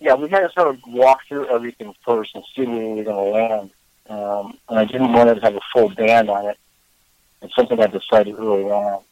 yeah. 0.00 0.14
We 0.14 0.28
had 0.28 0.40
to 0.40 0.50
sort 0.52 0.68
of 0.68 0.78
walk 0.86 1.20
through 1.28 1.46
everything 1.48 1.94
first 2.04 2.34
and 2.34 2.44
see 2.54 2.64
where 2.64 2.76
we 2.86 2.94
were 2.94 3.04
going 3.04 3.16
to 3.32 3.38
land. 3.38 3.70
um, 4.08 4.58
and 4.68 4.78
I 4.78 4.84
didn't 4.84 5.12
want 5.12 5.34
to 5.34 5.40
have 5.42 5.54
a 5.56 5.60
full 5.72 5.88
band 5.90 6.30
on 6.30 6.46
it. 6.46 6.56
It's 7.42 7.54
something 7.54 7.78
I 7.80 7.86
decided 7.86 8.34
early 8.38 8.64
on. 8.64 9.02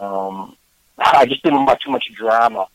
Um, 0.00 0.56
I 0.98 1.26
just 1.26 1.42
didn't 1.42 1.64
want 1.66 1.80
too 1.80 1.90
much 1.90 2.10
drama 2.14 2.66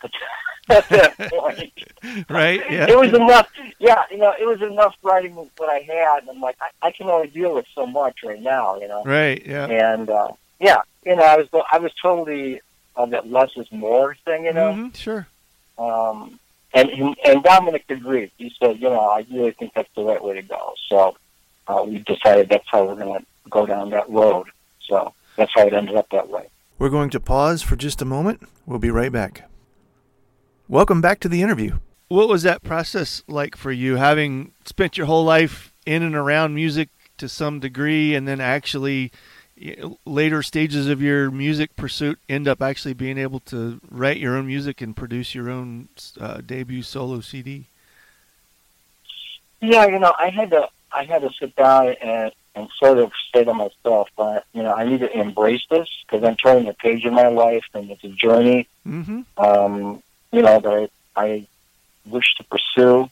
at 0.69 0.87
that 0.89 1.17
point. 1.29 1.71
right? 2.29 2.61
Yeah. 2.69 2.89
It 2.89 2.97
was 2.97 3.13
enough. 3.13 3.49
Yeah, 3.79 4.03
you 4.11 4.17
know, 4.17 4.33
it 4.39 4.45
was 4.45 4.61
enough 4.61 4.95
writing 5.03 5.33
what 5.35 5.69
I 5.69 5.79
had. 5.79 6.19
And 6.21 6.29
I'm 6.31 6.41
like, 6.41 6.57
I, 6.61 6.87
I 6.87 6.91
can 6.91 7.07
only 7.09 7.27
deal 7.27 7.53
with 7.55 7.65
so 7.75 7.85
much 7.85 8.23
right 8.23 8.41
now, 8.41 8.79
you 8.79 8.87
know. 8.87 9.03
Right. 9.03 9.45
Yeah. 9.45 9.67
And 9.67 10.09
uh, 10.09 10.29
yeah, 10.59 10.81
you 11.05 11.15
know, 11.15 11.23
I 11.23 11.37
was 11.37 11.47
I 11.71 11.79
was 11.79 11.91
totally 12.01 12.61
of 12.95 13.09
that 13.11 13.29
less 13.29 13.51
is 13.57 13.71
more 13.71 14.15
thing, 14.25 14.45
you 14.45 14.53
know. 14.53 14.73
Mhm, 14.73 14.95
Sure. 14.95 15.27
Um, 15.77 16.39
and 16.73 16.89
and 17.25 17.43
Dominic 17.43 17.85
agreed. 17.89 18.31
He 18.37 18.51
said, 18.61 18.77
you 18.81 18.89
know, 18.89 18.99
I 18.99 19.25
really 19.31 19.51
think 19.51 19.73
that's 19.75 19.89
the 19.95 20.03
right 20.03 20.23
way 20.23 20.35
to 20.35 20.41
go. 20.41 20.73
So 20.89 21.15
uh, 21.67 21.83
we 21.87 21.99
decided 21.99 22.49
that's 22.49 22.67
how 22.71 22.85
we're 22.85 22.95
going 22.95 23.19
to 23.19 23.25
go 23.49 23.65
down 23.65 23.89
that 23.91 24.09
road. 24.09 24.47
So 24.87 25.13
that's 25.37 25.51
how 25.55 25.67
it 25.67 25.73
ended 25.73 25.95
up 25.95 26.07
that 26.11 26.29
way. 26.29 26.49
We're 26.79 26.89
going 26.89 27.09
to 27.11 27.19
pause 27.19 27.61
for 27.61 27.75
just 27.75 28.01
a 28.01 28.05
moment. 28.05 28.41
We'll 28.65 28.79
be 28.79 28.91
right 28.91 29.11
back. 29.11 29.49
Welcome 30.67 31.01
back 31.01 31.19
to 31.21 31.29
the 31.29 31.41
interview. 31.41 31.79
What 32.07 32.27
was 32.29 32.43
that 32.43 32.63
process 32.63 33.23
like 33.27 33.55
for 33.55 33.71
you, 33.71 33.95
having 33.95 34.53
spent 34.65 34.97
your 34.97 35.07
whole 35.07 35.23
life 35.23 35.73
in 35.85 36.03
and 36.03 36.15
around 36.15 36.55
music 36.55 36.89
to 37.17 37.29
some 37.29 37.59
degree, 37.59 38.15
and 38.15 38.27
then 38.27 38.41
actually 38.41 39.11
y- 39.11 39.11
later 40.05 40.41
stages 40.43 40.87
of 40.87 41.01
your 41.01 41.29
music 41.31 41.75
pursuit 41.75 42.19
end 42.27 42.47
up 42.47 42.61
actually 42.61 42.93
being 42.93 43.17
able 43.17 43.39
to 43.39 43.79
write 43.89 44.17
your 44.17 44.35
own 44.35 44.47
music 44.47 44.81
and 44.81 44.95
produce 44.95 45.35
your 45.35 45.49
own 45.49 45.87
uh, 46.19 46.41
debut 46.45 46.81
solo 46.83 47.21
CD? 47.21 47.65
Yeah, 49.61 49.85
you 49.85 49.99
know, 49.99 50.13
I 50.17 50.29
had 50.29 50.49
to 50.51 50.67
I 50.91 51.05
had 51.05 51.21
to 51.21 51.29
sit 51.39 51.55
down 51.55 51.89
and 52.01 52.31
and 52.55 52.69
sort 52.77 52.99
of 52.99 53.11
say 53.33 53.43
to 53.43 53.53
myself, 53.53 54.09
uh, 54.17 54.39
you 54.53 54.61
know, 54.61 54.73
I 54.73 54.85
need 54.87 54.99
to 54.99 55.11
embrace 55.17 55.63
this 55.71 55.87
because 56.05 56.23
I'm 56.23 56.35
turning 56.35 56.67
a 56.67 56.73
page 56.73 57.03
in 57.05 57.13
my 57.13 57.27
life 57.27 57.65
and 57.73 57.89
it's 57.89 58.03
a 58.03 58.09
journey, 58.09 58.67
Mm-hmm. 58.87 59.21
um, 59.43 60.03
you 60.31 60.41
know, 60.41 60.59
that 60.59 60.89
I, 61.15 61.23
I 61.23 61.47
wish 62.05 62.35
to 62.35 62.43
pursue. 62.43 63.09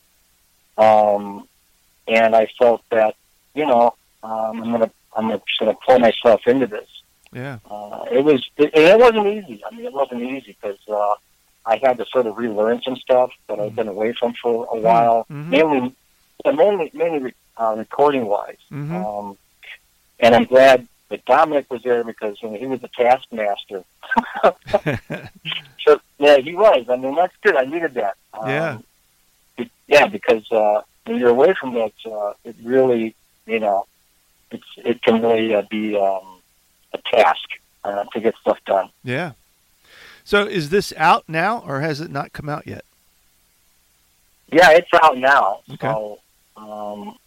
Um, 0.77 1.47
and 2.07 2.35
I 2.35 2.47
felt 2.59 2.83
that, 2.89 3.15
you 3.55 3.65
know, 3.65 3.95
um, 4.21 4.61
I'm 4.61 4.71
gonna 4.71 4.91
I'm 5.15 5.29
sort 5.57 5.69
of 5.69 5.75
pull 5.85 5.99
myself 5.99 6.41
into 6.47 6.67
this. 6.67 6.87
Yeah. 7.33 7.59
Uh, 7.69 8.05
it 8.11 8.23
was 8.23 8.47
it, 8.57 8.71
and 8.73 8.83
it 8.83 8.99
wasn't 8.99 9.27
easy. 9.27 9.63
I 9.65 9.73
mean, 9.75 9.85
it 9.85 9.93
wasn't 9.93 10.21
easy 10.23 10.55
because 10.59 10.79
uh, 10.89 11.13
I 11.65 11.77
had 11.81 11.97
to 11.99 12.05
sort 12.11 12.27
of 12.27 12.37
relearn 12.37 12.81
some 12.83 12.95
stuff 12.97 13.31
that 13.47 13.59
I've 13.59 13.75
been 13.75 13.87
away 13.87 14.13
from 14.13 14.33
for 14.41 14.67
a 14.71 14.77
while, 14.77 15.25
Mhm. 15.31 15.47
mainly 15.49 15.95
mainly 16.45 16.91
mainly 16.93 17.33
uh, 17.57 17.75
recording 17.77 18.25
wise. 18.25 18.57
Mhm. 18.71 18.91
Um, 19.05 19.37
and 20.19 20.35
I'm 20.35 20.45
glad 20.45 20.87
that 21.09 21.23
Dominic 21.25 21.65
was 21.69 21.81
there 21.83 22.03
because 22.03 22.41
you 22.41 22.49
know, 22.49 22.57
he 22.57 22.65
was 22.67 22.81
a 22.83 22.89
taskmaster. 22.89 23.83
So 25.85 25.99
yeah, 26.19 26.37
he 26.37 26.53
was. 26.53 26.85
I 26.89 26.95
mean, 26.95 27.15
that's 27.15 27.33
good. 27.41 27.55
I 27.55 27.65
needed 27.65 27.95
that. 27.95 28.15
Um, 28.33 28.49
Yeah. 28.49 28.77
yeah, 29.87 30.05
because 30.07 30.49
uh, 30.51 30.81
when 31.05 31.17
you're 31.17 31.29
away 31.29 31.53
from 31.59 31.73
that, 31.73 31.93
uh, 32.05 32.33
it 32.43 32.55
really, 32.63 33.15
you 33.47 33.59
know, 33.59 33.85
it's 34.51 34.63
it 34.77 35.01
can 35.01 35.21
really 35.21 35.53
uh, 35.55 35.63
be 35.69 35.95
um, 35.97 36.39
a 36.93 36.97
task 37.11 37.47
uh, 37.83 38.03
to 38.13 38.19
get 38.19 38.35
stuff 38.41 38.57
done. 38.65 38.89
Yeah. 39.03 39.31
So 40.23 40.45
is 40.45 40.69
this 40.69 40.93
out 40.97 41.23
now, 41.27 41.63
or 41.65 41.81
has 41.81 41.99
it 41.99 42.11
not 42.11 42.31
come 42.33 42.47
out 42.49 42.67
yet? 42.67 42.85
Yeah, 44.51 44.71
it's 44.71 44.89
out 45.01 45.17
now. 45.17 45.61
Okay. 45.71 45.87
So 45.87 46.19
um, 46.57 47.17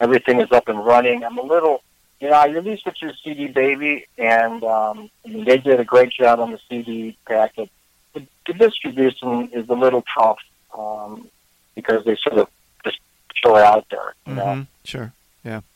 everything 0.00 0.40
is 0.40 0.50
up 0.50 0.68
and 0.68 0.84
running. 0.84 1.24
I'm 1.24 1.38
a 1.38 1.42
little, 1.42 1.82
you 2.20 2.28
know, 2.30 2.36
I 2.36 2.46
released 2.46 2.86
it 2.86 2.96
through 2.98 3.12
CD 3.22 3.48
Baby, 3.48 4.06
and 4.16 4.64
um, 4.64 5.10
they 5.24 5.58
did 5.58 5.78
a 5.78 5.84
great 5.84 6.10
job 6.10 6.40
on 6.40 6.50
the 6.50 6.58
CD 6.68 7.16
packet. 7.26 7.70
The, 8.14 8.26
the 8.46 8.54
distribution 8.54 9.50
is 9.52 9.68
a 9.68 9.74
little 9.74 10.02
tough 10.14 10.38
um, 10.76 11.28
because 11.74 12.04
they 12.04 12.16
sort 12.16 12.38
of 12.38 12.48
just 12.84 12.98
throw 13.42 13.56
it 13.56 13.62
out 13.62 13.86
there, 13.90 14.14
you 14.26 14.34
know. 14.34 14.44
Mhm. 14.44 14.66
Sure. 14.84 15.12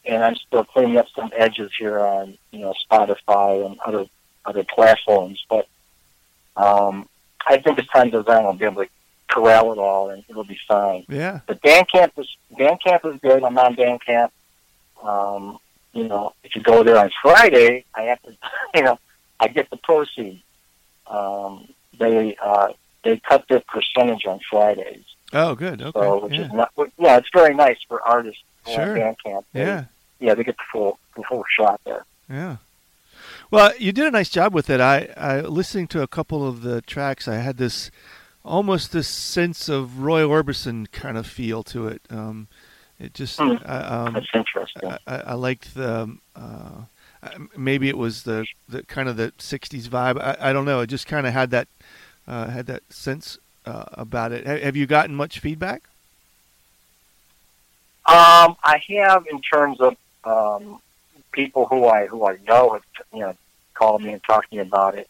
And 0.04 0.22
I'm 0.22 0.34
still 0.36 0.64
cleaning 0.64 0.96
up 0.98 1.06
some 1.14 1.30
edges 1.36 1.70
here 1.78 1.98
on, 2.00 2.36
you 2.50 2.60
know, 2.60 2.74
Spotify 2.90 3.64
and 3.66 3.78
other 3.80 4.06
other 4.44 4.64
platforms. 4.64 5.44
But 5.48 5.66
um, 6.56 7.08
I 7.46 7.58
think 7.58 7.78
as 7.78 7.86
time 7.88 8.10
goes 8.10 8.26
on, 8.26 8.44
I'll 8.44 8.52
be 8.54 8.64
able 8.64 8.84
to 8.84 8.90
corral 9.28 9.72
it 9.72 9.78
all, 9.78 10.10
and 10.10 10.22
it'll 10.28 10.44
be 10.44 10.58
fine. 10.68 11.04
Yeah. 11.08 11.40
But 11.46 11.62
Bandcamp 11.62 12.10
is 12.18 12.28
Bandcamp 12.58 13.14
is 13.14 13.20
good. 13.20 13.42
I'm 13.42 13.56
on 13.58 13.76
Bandcamp. 13.76 14.30
Um, 15.02 15.58
you 15.92 16.08
know, 16.08 16.32
if 16.44 16.54
you 16.56 16.62
go 16.62 16.82
there 16.82 16.96
on 16.98 17.10
Friday, 17.22 17.84
I 17.94 18.02
have 18.02 18.22
to, 18.22 18.36
you 18.74 18.82
know, 18.82 18.98
I 19.40 19.48
get 19.48 19.70
the 19.70 19.76
proceeds. 19.76 20.42
Um, 21.06 21.68
they 21.98 22.36
uh, 22.42 22.68
they 23.04 23.18
cut 23.18 23.44
their 23.48 23.60
percentage 23.60 24.24
on 24.26 24.40
Fridays, 24.50 25.04
Oh, 25.32 25.54
good. 25.54 25.82
Okay. 25.82 25.98
so 25.98 26.24
which 26.24 26.34
yeah. 26.34 26.46
is 26.46 26.52
not, 26.52 26.72
yeah, 26.98 27.16
it's 27.16 27.28
very 27.34 27.54
nice 27.54 27.78
for 27.88 28.00
artists 28.02 28.42
Sure. 28.66 28.96
Bandcamp. 28.96 29.44
They, 29.52 29.60
yeah. 29.60 29.84
yeah, 30.20 30.34
they 30.34 30.44
get 30.44 30.56
the 30.56 30.62
full 30.72 30.98
the 31.16 31.22
full 31.24 31.44
shot 31.58 31.80
there. 31.84 32.04
Yeah. 32.30 32.56
Well, 33.50 33.72
you 33.78 33.92
did 33.92 34.06
a 34.06 34.10
nice 34.10 34.30
job 34.30 34.54
with 34.54 34.70
it. 34.70 34.80
I, 34.80 35.08
I 35.16 35.40
listening 35.40 35.86
to 35.88 36.02
a 36.02 36.06
couple 36.06 36.46
of 36.46 36.62
the 36.62 36.80
tracks. 36.82 37.28
I 37.28 37.34
had 37.36 37.58
this 37.58 37.90
almost 38.44 38.92
this 38.92 39.08
sense 39.08 39.68
of 39.68 40.00
Roy 40.00 40.22
Orbison 40.22 40.90
kind 40.90 41.16
of 41.18 41.26
feel 41.26 41.62
to 41.64 41.86
it. 41.88 42.02
Um, 42.10 42.48
it 42.98 43.14
just 43.14 43.38
Hmm. 43.38 43.56
I, 43.66 43.76
um, 43.78 44.14
That's 44.14 44.26
interesting. 44.34 44.88
I, 44.90 44.98
I 45.06 45.16
I 45.18 45.34
liked 45.34 45.74
the 45.74 46.02
um, 46.02 46.20
uh, 46.34 46.82
maybe 47.56 47.88
it 47.88 47.98
was 47.98 48.22
the, 48.22 48.46
the 48.68 48.82
kind 48.84 49.08
of 49.08 49.16
the 49.16 49.32
'60s 49.38 49.88
vibe. 49.88 50.20
I, 50.20 50.50
I 50.50 50.52
don't 50.52 50.64
know. 50.64 50.80
It 50.80 50.86
just 50.88 51.06
kind 51.06 51.26
of 51.26 51.32
had 51.32 51.50
that 51.50 51.68
uh, 52.26 52.46
had 52.48 52.66
that 52.66 52.82
sense 52.90 53.38
uh, 53.66 53.84
about 53.92 54.32
it. 54.32 54.46
Ha- 54.46 54.60
Have 54.64 54.76
you 54.76 54.86
gotten 54.86 55.14
much 55.14 55.40
feedback? 55.40 55.82
Um, 58.04 58.56
I 58.64 58.82
have 58.98 59.26
in 59.30 59.40
terms 59.40 59.78
of 59.80 59.96
um, 60.24 60.80
people 61.32 61.66
who 61.66 61.86
I 61.86 62.06
who 62.06 62.26
I 62.26 62.36
know 62.48 62.72
have 62.72 62.82
you 63.12 63.20
know 63.20 63.36
called 63.74 64.02
me 64.02 64.12
and 64.12 64.22
talked 64.24 64.50
to 64.50 64.56
me 64.56 64.62
about 64.62 64.96
it, 64.96 65.08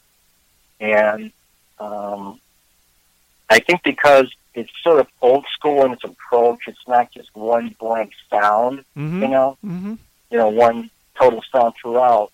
and 0.80 1.32
um, 1.78 2.38
I 3.48 3.60
think 3.60 3.82
because 3.82 4.30
it's 4.54 4.70
sort 4.82 5.00
of 5.00 5.06
old 5.22 5.46
school 5.54 5.84
in 5.86 5.92
its 5.92 6.04
approach, 6.04 6.60
it's 6.68 6.86
not 6.86 7.10
just 7.12 7.34
one 7.34 7.74
blank 7.80 8.12
sound, 8.30 8.80
Mm-hmm. 8.96 9.22
you 9.22 9.28
know, 9.28 9.56
Mm-hmm. 9.64 9.94
you 10.30 10.38
know, 10.38 10.48
one 10.48 10.90
total 11.18 11.42
sound 11.50 11.74
throughout. 11.80 12.30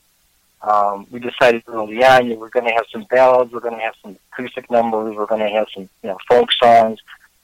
Um, 0.61 1.07
we 1.13 1.21
decided 1.21 1.63
early 1.69 2.03
on 2.05 2.37
we're 2.37 2.49
going 2.49 2.67
to 2.67 2.73
have 2.73 2.87
some 2.91 3.05
ballads, 3.05 3.53
we're 3.53 3.61
going 3.61 3.77
to 3.77 3.81
have 3.85 3.95
some 4.03 4.17
acoustic 4.33 4.69
numbers, 4.73 5.15
we're 5.15 5.27
going 5.27 5.41
to 5.41 5.49
have 5.51 5.69
some 5.73 5.89
you 6.03 6.09
know 6.11 6.19
folk 6.29 6.51
songs, 6.53 6.99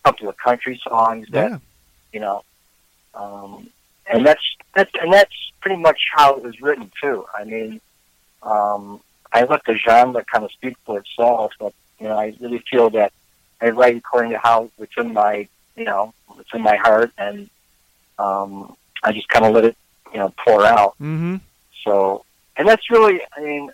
a 0.04 0.08
couple 0.10 0.28
of 0.28 0.36
country 0.36 0.80
songs 0.82 1.28
that 1.30 1.50
Yeah. 1.50 1.58
you 2.12 2.18
know. 2.18 2.42
Um, 3.14 3.68
and 4.06 4.24
that's 4.26 4.42
that's 4.74 4.90
and 5.00 5.12
that's 5.12 5.52
pretty 5.60 5.80
much 5.80 6.00
how 6.12 6.36
it 6.36 6.42
was 6.42 6.60
written 6.60 6.90
too. 7.00 7.24
I 7.34 7.44
mean, 7.44 7.80
um, 8.42 9.00
I 9.32 9.44
let 9.44 9.64
the 9.64 9.76
genre 9.76 10.24
kind 10.24 10.44
of 10.44 10.52
speak 10.52 10.76
for 10.84 10.98
itself, 10.98 11.52
but 11.58 11.72
you 11.98 12.08
know, 12.08 12.16
I 12.18 12.34
really 12.40 12.62
feel 12.70 12.90
that 12.90 13.12
I 13.60 13.70
write 13.70 13.96
according 13.96 14.32
to 14.32 14.38
how 14.38 14.70
it's 14.78 14.92
in 14.96 15.12
my 15.12 15.48
you 15.76 15.84
know 15.84 16.12
it's 16.38 16.52
in 16.52 16.62
my 16.62 16.76
heart, 16.76 17.12
and 17.16 17.48
um, 18.18 18.76
I 19.02 19.12
just 19.12 19.28
kind 19.28 19.44
of 19.44 19.54
let 19.54 19.64
it 19.64 19.76
you 20.12 20.18
know 20.18 20.34
pour 20.44 20.64
out. 20.64 20.92
Mm-hmm. 21.00 21.36
So, 21.84 22.24
and 22.56 22.66
that's 22.66 22.90
really, 22.90 23.20
I 23.36 23.40
mean, 23.40 23.70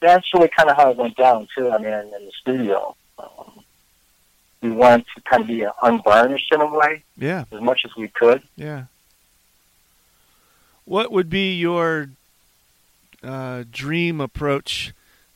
that's 0.00 0.32
really 0.32 0.48
kind 0.48 0.70
of 0.70 0.76
how 0.76 0.90
it 0.90 0.96
went 0.96 1.16
down 1.16 1.48
too. 1.54 1.70
I 1.70 1.78
mean, 1.78 1.92
in 1.92 2.10
the 2.10 2.32
studio, 2.40 2.96
um, 3.18 3.62
we 4.62 4.70
wanted 4.70 5.06
to 5.16 5.22
kind 5.22 5.42
of 5.42 5.48
be 5.48 5.64
unvarnished 5.82 6.52
in 6.52 6.60
a 6.60 6.66
way 6.66 7.02
Yeah. 7.16 7.44
as 7.52 7.60
much 7.60 7.82
as 7.84 7.92
we 7.96 8.08
could. 8.08 8.42
Yeah. 8.56 8.84
What 10.84 11.12
would 11.12 11.30
be 11.30 11.54
your 11.54 12.10
uh, 13.22 13.64
dream 13.70 14.20
approach 14.20 14.92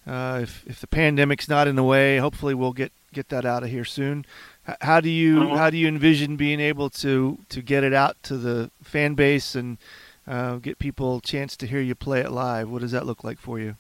uh, 0.07 0.41
if 0.43 0.65
if 0.67 0.81
the 0.81 0.87
pandemic's 0.87 1.49
not 1.49 1.69
in 1.69 1.77
the 1.77 1.83
way? 1.85 2.19
Hopefully, 2.19 2.55
we'll 2.55 2.73
get 2.73 2.93
get 3.13 3.29
that 3.29 3.45
out 3.45 3.63
of 3.63 3.71
here 3.71 3.85
soon. 3.85 4.25
H- 4.69 4.77
How 4.81 5.01
do 5.01 5.09
you 5.09 5.37
Mhm. 5.41 5.57
how 5.57 5.71
do 5.71 5.77
you 5.77 5.87
envision 5.89 6.37
being 6.37 6.61
able 6.61 6.91
to 6.91 7.39
to 7.51 7.63
get 7.63 7.85
it 7.85 7.93
out 7.95 8.17
to 8.25 8.37
the 8.37 8.71
fan 8.83 9.15
base 9.15 9.55
and 9.55 9.79
uh, 10.27 10.57
get 10.57 10.79
people 10.79 11.19
a 11.19 11.21
chance 11.21 11.57
to 11.59 11.67
hear 11.67 11.81
you 11.81 11.95
play 11.95 12.21
it 12.21 12.31
live? 12.31 12.69
What 12.69 12.81
does 12.83 12.93
that 12.93 13.07
look 13.07 13.23
like 13.23 13.39
for 13.39 13.59
you? 13.61 13.77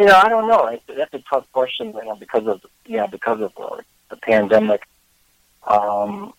You 0.00 0.06
know, 0.06 0.16
I 0.16 0.28
don't 0.30 0.48
know. 0.48 0.66
It- 0.66 0.82
That's 0.88 1.12
a 1.14 1.22
tough 1.30 1.46
question, 1.52 1.92
you 1.94 2.04
know, 2.04 2.16
because 2.16 2.46
of 2.46 2.62
you 2.86 2.96
know 2.96 3.06
because 3.06 3.40
of 3.42 3.52
uh, 3.58 3.76
the 4.08 4.16
pandemic. 4.16 4.82
Um, 5.66 6.32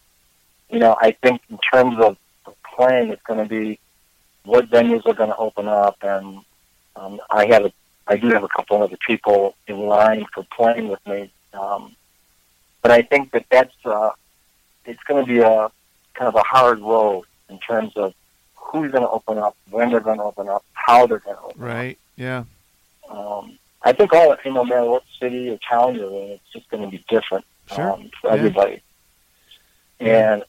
you 0.69 0.79
know, 0.79 0.97
I 0.99 1.11
think 1.11 1.41
in 1.49 1.59
terms 1.71 1.97
of 1.99 2.17
the 2.45 2.53
playing, 2.75 3.09
it's 3.09 3.21
going 3.23 3.39
to 3.39 3.45
be 3.47 3.79
what 4.45 4.69
venues 4.69 5.05
are 5.05 5.13
going 5.13 5.29
to 5.29 5.37
open 5.37 5.67
up, 5.67 5.97
and 6.01 6.39
um, 6.95 7.19
I 7.29 7.45
have 7.47 7.65
a, 7.65 7.71
I 8.07 8.17
do 8.17 8.29
have 8.29 8.43
a 8.43 8.47
couple 8.47 8.77
of 8.77 8.81
other 8.83 8.97
people 9.07 9.55
in 9.67 9.77
line 9.79 10.25
for 10.33 10.43
playing 10.57 10.87
with 10.87 11.05
me. 11.05 11.31
Um, 11.53 11.95
but 12.81 12.89
I 12.91 13.03
think 13.03 13.31
that 13.31 13.45
that's 13.51 13.75
uh, 13.85 14.11
it's 14.85 15.03
going 15.03 15.23
to 15.23 15.31
be 15.31 15.39
a 15.39 15.69
kind 16.15 16.27
of 16.27 16.35
a 16.35 16.41
hard 16.43 16.79
road 16.79 17.25
in 17.49 17.59
terms 17.59 17.93
of 17.95 18.15
who's 18.55 18.91
going 18.91 19.03
to 19.03 19.09
open 19.09 19.37
up, 19.37 19.55
when 19.69 19.91
they're 19.91 19.99
going 19.99 20.17
to 20.17 20.23
open 20.23 20.49
up, 20.49 20.63
how 20.73 21.05
they're 21.05 21.19
going 21.19 21.35
to 21.35 21.41
open 21.43 21.61
Right. 21.61 21.97
Yeah. 22.15 22.45
Um, 23.11 23.57
I 23.83 23.91
think 23.93 24.13
all 24.13 24.35
you 24.45 24.51
know, 24.53 24.63
no 24.63 24.65
matter 24.65 24.85
what 24.85 25.03
city 25.19 25.49
or 25.49 25.57
town 25.69 25.95
you're 25.95 26.09
in, 26.09 26.29
it's 26.31 26.51
just 26.53 26.69
going 26.69 26.83
to 26.83 26.89
be 26.89 27.03
different 27.09 27.45
Sure. 27.73 27.91
um, 27.93 28.09
for 28.21 28.29
Yeah. 28.29 28.35
everybody. 28.35 28.81
And 29.99 30.43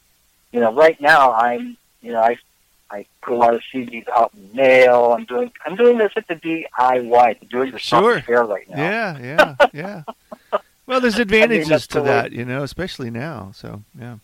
you 0.52 0.60
know, 0.60 0.72
right 0.72 1.00
now 1.00 1.32
I'm 1.32 1.76
you 2.02 2.12
know 2.12 2.20
I 2.20 2.36
I 2.90 3.06
put 3.22 3.32
a 3.34 3.36
lot 3.36 3.54
of 3.54 3.62
CDs 3.72 4.06
out 4.08 4.32
in 4.34 4.48
the 4.48 4.54
mail. 4.54 5.14
I'm 5.16 5.24
doing 5.24 5.50
I'm 5.66 5.76
doing 5.76 5.98
this 5.98 6.12
at 6.16 6.26
the 6.28 6.34
DIY, 6.36 7.40
the 7.40 7.46
do 7.46 7.62
it 7.62 7.70
yourself 7.72 8.02
Sure. 8.04 8.20
fair 8.20 8.44
right 8.44 8.68
now. 8.68 8.76
Yeah. 8.76 9.18
Yeah. 9.18 9.56
Yeah. 9.72 10.58
Well, 10.86 11.00
there's 11.00 11.18
advantages 11.26 11.68
that's 11.68 11.86
to 11.88 11.94
the 11.98 12.02
way- 12.02 12.08
that, 12.08 12.32
you 12.32 12.44
know, 12.44 12.62
especially 12.62 13.10
now. 13.10 13.52
So, 13.54 13.82
yeah. 13.98 14.16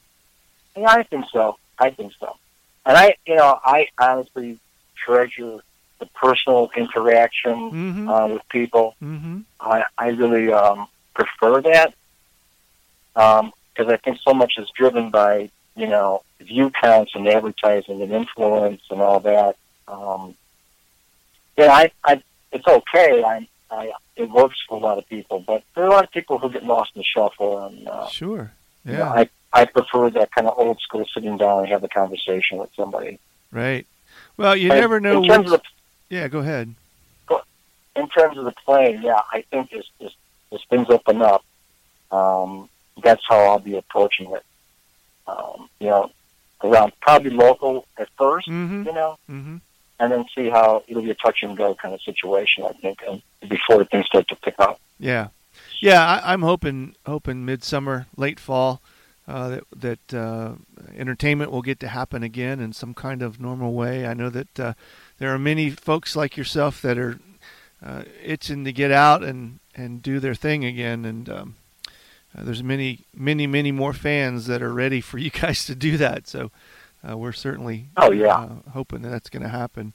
Yeah, 0.77 0.91
I 0.91 1.03
think 1.05 1.27
so. 1.33 1.57
I 1.79 1.91
think 1.91 2.13
so. 2.21 2.37
And 2.85 2.97
I, 2.97 3.15
you 3.27 3.37
know, 3.37 3.59
I 3.65 3.89
honestly 3.99 4.59
treasure 4.97 5.59
the 6.01 6.07
personal 6.07 6.71
interaction 6.77 7.71
Mm-hmm. 7.71 8.09
uh, 8.09 8.27
with 8.29 8.43
people. 8.51 8.95
mm-hmm. 9.03 9.41
I, 9.61 9.85
I 9.97 10.09
really 10.09 10.53
um, 10.53 10.87
prefer 11.15 11.61
that 11.63 11.95
because 13.15 13.93
I 13.93 13.97
think 13.97 14.19
so 14.27 14.33
much 14.35 14.55
is 14.59 14.69
driven 14.77 15.11
by, 15.11 15.51
you 15.77 15.87
know, 15.87 16.23
view 16.41 16.71
counts 16.81 17.13
and 17.15 17.27
advertising 17.29 18.01
and 18.03 18.13
influence 18.13 18.83
and 18.91 19.01
all 19.01 19.21
that. 19.21 19.57
Um, 19.89 20.35
yeah, 21.57 21.73
I, 21.73 21.91
I, 22.05 22.23
it's 22.53 22.67
okay. 22.67 23.23
I, 23.25 23.49
I, 23.71 23.93
it 24.17 24.31
works 24.31 24.57
for 24.69 24.79
a 24.79 24.81
lot 24.81 24.99
of 24.99 25.09
people, 25.09 25.41
but 25.41 25.63
there 25.75 25.85
are 25.85 25.89
a 25.89 25.91
lot 25.91 26.05
of 26.05 26.11
people 26.13 26.39
who 26.39 26.51
get 26.51 26.65
lost 26.65 26.93
in 26.95 27.01
the 27.01 27.05
shuffle, 27.05 27.65
and 27.67 27.89
uh, 27.89 28.07
Sure. 28.09 28.53
you 28.85 28.93
Yeah. 28.93 28.99
know, 28.99 29.05
I, 29.07 29.29
I 29.53 29.65
prefer 29.65 30.11
that 30.11 30.31
kind 30.33 30.47
of 30.47 30.55
old 30.59 30.81
school 30.81 31.05
sitting 31.13 31.37
down 31.39 31.61
and 31.61 31.69
have 31.69 31.83
a 31.83 31.89
conversation 31.89 32.59
with 32.59 32.71
somebody. 32.77 33.19
right. 33.51 33.87
Well, 34.37 34.57
you 34.57 34.71
And 34.71 34.81
never 34.81 35.01
know. 35.01 35.23
In 35.25 35.29
terms 35.29 35.51
which- 35.51 35.61
of 35.61 35.67
yeah. 36.11 36.29
Go 36.29 36.39
ahead. 36.41 36.75
in 37.97 38.09
terms 38.09 38.39
of 38.39 38.45
the 38.45 38.53
playing, 38.65 39.03
yeah, 39.03 39.21
I 39.33 39.43
think 39.51 39.73
as 39.73 39.85
as, 40.05 40.13
as 40.53 40.61
things 40.71 40.87
open 40.89 41.21
up, 41.23 41.45
um, 42.13 42.69
that's 43.03 43.23
how 43.29 43.39
I'll 43.39 43.59
be 43.59 43.77
approaching 43.77 44.31
it. 44.33 44.45
Um, 45.27 45.69
you 45.81 45.89
know, 45.89 46.11
around 46.65 46.93
probably 47.01 47.31
local 47.31 47.87
at 47.99 48.09
1st 48.17 48.47
Mm-hmm. 48.49 48.83
you 48.87 48.93
know, 48.93 49.19
Mm-hmm. 49.31 49.57
and 50.01 50.13
then 50.13 50.25
see 50.35 50.49
how 50.49 50.83
it'll 50.89 51.03
be 51.03 51.11
a 51.11 51.15
touch 51.15 51.39
and 51.43 51.57
go 51.57 51.75
kind 51.75 51.93
of 51.95 52.01
situation. 52.03 52.65
I 52.65 52.73
think, 52.73 53.01
and 53.09 53.21
before 53.49 53.85
things 53.85 54.07
start 54.07 54.29
to 54.29 54.37
pick 54.37 54.55
up. 54.59 54.81
Yeah, 54.99 55.29
yeah. 55.81 56.03
I, 56.05 56.33
I'm 56.33 56.43
hoping 56.43 56.95
hoping 57.05 57.45
midsummer, 57.45 58.07
late 58.17 58.41
fall, 58.41 58.81
uh, 59.27 59.49
that 59.49 59.65
that 59.77 60.15
uh, 60.15 60.53
entertainment 60.97 61.51
will 61.51 61.63
get 61.63 61.79
to 61.81 61.89
happen 61.89 62.23
again 62.23 62.61
in 62.61 62.73
some 62.73 62.95
kind 62.95 63.23
of 63.23 63.41
normal 63.41 63.75
way. 63.75 64.07
I 64.07 64.15
know 64.15 64.31
that 64.31 64.59
uh, 64.61 64.73
there 65.19 65.33
are 65.35 65.39
many 65.39 65.71
folks 65.71 66.15
like 66.17 66.37
yourself 66.37 66.81
that 66.83 66.99
are 66.99 67.19
uh, 67.85 68.03
itching 68.25 68.65
to 68.65 68.73
get 68.73 68.91
out 68.91 69.23
and 69.23 69.59
and 69.75 70.03
do 70.03 70.19
their 70.19 70.35
thing 70.35 70.65
again, 70.65 71.05
and 71.05 71.29
um, 71.29 71.57
uh, 72.37 72.43
there's 72.43 72.63
many 72.63 73.01
many 73.15 73.47
many 73.47 73.71
more 73.73 73.93
fans 73.93 74.47
that 74.47 74.63
are 74.63 74.73
ready 74.73 75.01
for 75.01 75.19
you 75.19 75.31
guys 75.43 75.65
to 75.67 75.75
do 75.75 75.97
that. 75.97 76.27
So 76.29 76.51
uh, 77.09 77.17
we're 77.17 77.33
certainly 77.33 77.87
Oh, 77.97 78.11
yeah. 78.13 78.35
uh, 78.35 78.49
hoping 78.73 79.03
that 79.03 79.11
that's 79.11 79.31
going 79.31 79.43
to 79.45 79.49
happen. 79.49 79.93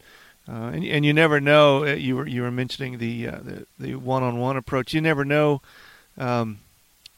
Uh, 0.48 0.72
and, 0.74 0.84
and 0.86 1.06
you 1.06 1.14
never 1.14 1.40
know. 1.40 1.84
uh, 1.86 1.94
You 1.94 2.16
were 2.18 2.28
you 2.28 2.42
were 2.42 2.52
mentioning 2.52 2.98
the 2.98 3.28
uh, 3.28 3.40
the 3.44 3.66
the 3.80 3.96
one-on-one 3.96 4.58
approach. 4.58 4.94
You 4.94 5.02
never 5.02 5.24
know 5.26 5.62
um, 6.18 6.60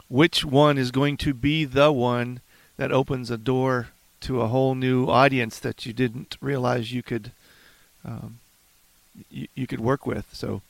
which 0.07 0.45
one 0.45 0.77
is 0.77 0.91
going 0.91 1.17
to 1.17 1.33
be 1.33 1.65
the 1.65 1.91
one 1.91 2.41
that 2.77 2.91
opens 2.91 3.31
a 3.31 3.37
door 3.37 3.89
to 4.21 4.41
a 4.41 4.47
whole 4.47 4.75
new 4.75 5.05
audience 5.07 5.59
that 5.59 5.85
you 5.85 5.93
didn't 5.93 6.37
realize 6.41 6.91
you 6.91 7.01
could 7.03 7.31
um, 8.05 8.39
you, 9.29 9.47
you 9.55 9.67
could 9.67 9.79
work 9.79 10.05
with. 10.05 10.25
So, 10.33 10.61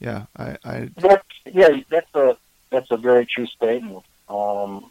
yeah, 0.00 0.26
I, 0.36 0.56
I 0.64 0.90
That's 0.96 1.26
yeah, 1.46 1.80
that's 1.88 2.14
a 2.14 2.36
that's 2.70 2.90
a 2.90 2.96
very 2.96 3.26
true 3.26 3.46
statement. 3.46 4.04
Um, 4.28 4.90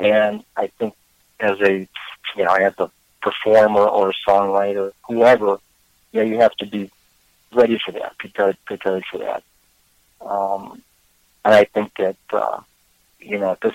and 0.00 0.44
I 0.56 0.68
think 0.78 0.94
as 1.40 1.60
a 1.60 1.88
you 2.36 2.44
know 2.44 2.54
as 2.54 2.74
a 2.78 2.90
performer 3.20 3.84
or 3.86 4.10
a 4.10 4.14
songwriter, 4.28 4.92
whoever, 5.06 5.58
yeah, 6.12 6.22
you 6.22 6.38
have 6.40 6.54
to 6.56 6.66
be 6.66 6.90
ready 7.52 7.78
for 7.84 7.92
that, 7.92 8.18
prepared 8.18 8.56
prepared 8.64 9.04
for 9.10 9.18
that. 9.18 9.42
Um, 10.20 10.82
and 11.44 11.54
I 11.54 11.64
think 11.64 11.92
that 11.98 12.16
uh, 12.32 12.60
you 13.20 13.38
know 13.38 13.56
this. 13.62 13.74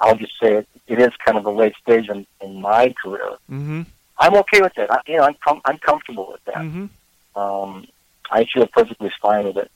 I'll 0.00 0.16
just 0.16 0.38
say 0.38 0.56
it. 0.56 0.68
It 0.86 1.00
is 1.00 1.10
kind 1.24 1.38
of 1.38 1.46
a 1.46 1.50
late 1.50 1.74
stage 1.82 2.10
in, 2.10 2.26
in 2.42 2.60
my 2.60 2.94
career. 3.02 3.30
mm-hmm, 3.50 3.82
I'm 4.18 4.34
okay 4.34 4.60
with 4.60 4.74
that. 4.76 4.90
I, 4.90 5.00
you 5.06 5.16
know, 5.16 5.24
I'm 5.24 5.36
com- 5.44 5.60
I'm 5.64 5.78
comfortable 5.78 6.28
with 6.32 6.44
that 6.44 6.56
mm-hmm, 6.56 7.38
um, 7.38 7.86
I 8.30 8.44
feel 8.52 8.66
perfectly 8.66 9.10
fine 9.20 9.46
with 9.46 9.56
it 9.56 9.70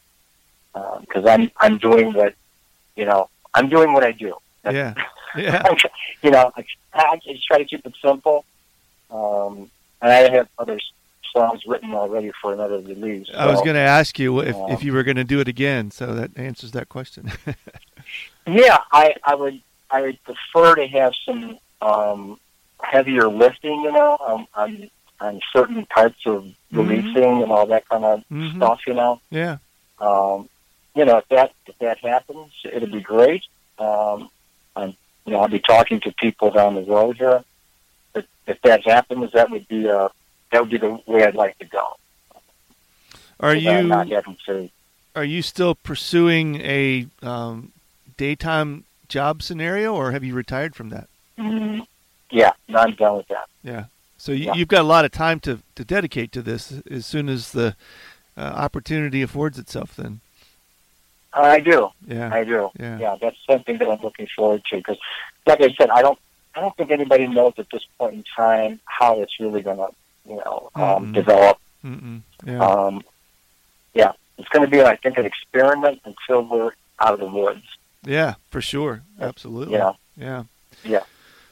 because 0.72 1.26
I'm 1.26 1.50
I'm 1.58 1.78
doing 1.78 2.12
what 2.12 2.34
you 2.96 3.04
know 3.04 3.28
I'm 3.54 3.68
doing 3.68 3.92
what 3.92 4.04
I 4.04 4.12
do. 4.12 4.34
yeah, 4.64 4.94
yeah, 5.36 5.74
you 6.22 6.30
know, 6.30 6.52
I, 6.56 6.64
I 6.94 7.20
just 7.24 7.46
try 7.46 7.58
to 7.58 7.64
keep 7.64 7.84
it 7.84 7.94
simple. 8.02 8.44
Um, 9.10 9.70
and 10.02 10.12
I 10.12 10.30
have 10.30 10.48
other 10.58 10.78
songs 11.32 11.62
written 11.66 11.92
already 11.94 12.30
for 12.40 12.52
another 12.52 12.78
release. 12.78 13.28
I 13.34 13.46
was 13.46 13.60
going 13.60 13.74
to 13.74 13.80
ask 13.80 14.18
you 14.18 14.40
if 14.40 14.54
uh, 14.54 14.66
if 14.70 14.82
you 14.82 14.92
were 14.92 15.02
going 15.02 15.16
to 15.16 15.24
do 15.24 15.40
it 15.40 15.48
again. 15.48 15.90
So 15.90 16.14
that 16.14 16.36
answers 16.36 16.72
that 16.72 16.88
question. 16.88 17.32
Yeah, 18.46 18.78
I 18.90 19.14
I 19.22 19.34
would 19.34 19.60
I 19.90 20.02
would 20.02 20.18
prefer 20.24 20.74
to 20.76 20.86
have 20.88 21.12
some 21.24 21.58
um, 21.80 22.40
heavier 22.82 23.28
lifting. 23.28 23.80
You 23.82 23.92
know, 23.92 24.18
um, 24.26 24.46
on 24.54 24.90
on 25.20 25.40
certain 25.52 25.86
types 25.94 26.18
of 26.26 26.46
releasing 26.72 27.42
and 27.42 27.52
all 27.52 27.66
that 27.66 27.88
kind 27.88 28.04
of 28.04 28.24
Mhm. 28.30 28.56
stuff. 28.56 28.80
You 28.86 28.94
know. 28.94 29.20
yeah, 29.30 29.58
Um, 29.98 30.48
you 30.94 31.04
know, 31.04 31.18
if 31.18 31.28
that 31.28 31.52
if 31.66 31.78
that 31.78 31.98
happens, 31.98 32.52
it'll 32.64 32.88
be 32.90 33.00
great. 33.00 33.42
Um, 33.78 34.30
I'm, 34.76 34.96
you 35.24 35.32
know, 35.32 35.40
I'll 35.40 35.48
be 35.48 35.58
talking 35.60 36.00
to 36.00 36.12
people 36.12 36.50
down 36.50 36.74
the 36.74 36.82
road 36.82 37.16
here. 37.16 37.44
If, 38.14 38.26
if 38.46 38.60
that 38.62 38.84
happens, 38.84 39.32
that 39.32 39.50
would 39.50 39.66
be 39.68 39.88
uh, 39.88 40.08
that 40.52 40.60
would 40.60 40.70
be 40.70 40.78
the 40.78 41.00
way 41.06 41.24
I'd 41.24 41.34
like 41.34 41.58
to 41.58 41.64
go. 41.66 41.96
are 43.40 43.54
I'm 43.54 43.88
not 43.88 44.08
you 44.08 44.14
having 44.16 44.36
to. 44.46 44.68
are 45.14 45.24
you 45.24 45.42
still 45.42 45.74
pursuing 45.74 46.56
a 46.60 47.06
um, 47.22 47.72
daytime 48.16 48.84
job 49.08 49.42
scenario, 49.42 49.94
or 49.94 50.12
have 50.12 50.24
you 50.24 50.34
retired 50.34 50.74
from 50.74 50.88
that? 50.90 51.08
Yeah, 52.30 52.52
I'm 52.74 52.94
done 52.94 53.16
with 53.18 53.28
that. 53.28 53.48
Yeah. 53.62 53.84
So 54.18 54.32
you, 54.32 54.46
Yeah. 54.46 54.54
you've 54.54 54.68
got 54.68 54.80
a 54.82 54.84
lot 54.88 55.04
of 55.04 55.10
time 55.12 55.40
to, 55.40 55.60
to 55.74 55.84
dedicate 55.84 56.30
to 56.32 56.42
this 56.42 56.72
as 56.90 57.06
soon 57.06 57.28
as 57.28 57.52
the 57.52 57.74
uh, 58.36 58.40
opportunity 58.40 59.22
affords 59.22 59.58
itself. 59.58 59.96
Then, 59.96 60.20
I 61.32 61.60
do, 61.60 61.88
yeah, 62.06 62.30
I 62.32 62.44
do. 62.44 62.70
Yeah. 62.78 62.98
Yeah, 62.98 63.16
that's 63.20 63.36
something 63.48 63.78
that 63.78 63.88
I'm 63.88 64.00
looking 64.02 64.26
forward 64.36 64.62
to 64.70 64.76
because, 64.76 64.98
like 65.46 65.60
I 65.60 65.72
said, 65.78 65.90
I 65.90 66.02
don't, 66.02 66.18
I 66.54 66.60
don't 66.60 66.76
think 66.76 66.90
anybody 66.90 67.26
knows 67.28 67.54
at 67.58 67.66
this 67.72 67.82
point 67.98 68.14
in 68.14 68.24
time 68.36 68.80
how 68.84 69.20
it's 69.22 69.38
really 69.40 69.62
going 69.62 69.76
to, 69.78 69.88
you 70.28 70.36
know, 70.36 70.70
um, 70.74 71.06
Mhm. 71.06 71.14
develop. 71.14 71.58
Yeah, 72.46 72.58
Um, 72.60 73.02
yeah, 73.94 74.12
it's 74.38 74.48
going 74.48 74.64
to 74.64 74.70
be, 74.70 74.82
I 74.82 74.96
think, 74.96 75.16
an 75.18 75.24
experiment 75.26 76.00
until 76.04 76.42
we're 76.42 76.72
out 76.98 77.14
of 77.14 77.20
the 77.20 77.26
woods. 77.26 77.64
yeah, 78.04 78.34
for 78.50 78.60
sure, 78.60 79.02
absolutely, 79.20 79.74
Yeah. 79.78 79.92
yeah, 80.16 80.42
Yeah. 80.84 81.00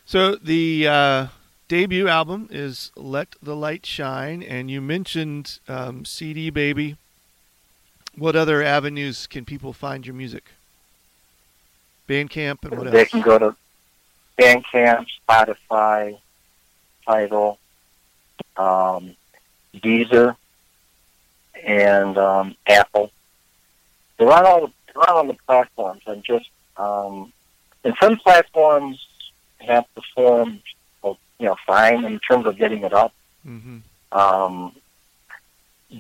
So 0.09 0.37
the 0.37 0.89
uh, 0.89 1.27
debut 1.69 2.09
album 2.09 2.49
is 2.51 2.93
"Let 2.97 3.37
the 3.43 3.55
Light 3.55 3.85
Shine," 3.85 4.43
and 4.43 4.71
you 4.71 4.81
mentioned 4.81 5.61
um, 5.69 6.07
CD 6.07 6.49
Baby. 6.49 6.97
What 8.17 8.35
other 8.35 8.63
avenues 8.63 9.27
can 9.27 9.45
people 9.45 9.75
find 9.75 10.07
your 10.07 10.15
music? 10.15 10.53
Bandcamp 12.09 12.65
and 12.65 12.79
what 12.79 12.91
they 12.91 13.01
else? 13.01 13.11
can 13.11 13.21
go 13.21 13.39
to 13.39 13.57
Bandcamp, 14.39 15.09
Spotify, 15.29 16.19
Tidal, 17.05 17.59
um, 18.57 19.15
Deezer, 19.75 20.37
and 21.63 22.17
um, 22.17 22.57
Apple. 22.67 23.13
They're 24.17 24.33
on 24.33 24.47
all 24.47 24.61
the, 24.69 24.73
they're 24.87 25.11
on 25.11 25.17
all 25.17 25.27
the 25.27 25.39
platforms, 25.47 26.01
and 26.07 26.25
just 26.25 26.49
um, 26.79 27.31
and 27.85 27.95
some 28.01 28.17
platforms 28.17 29.05
have 29.61 29.85
performed, 29.95 30.63
you 31.05 31.17
know, 31.47 31.57
fine 31.67 32.05
in 32.05 32.19
terms 32.21 32.47
of 32.47 32.57
getting 32.57 32.85
it 32.85 32.93
up. 32.93 33.13
hmm 33.45 33.79
Um, 34.13 34.73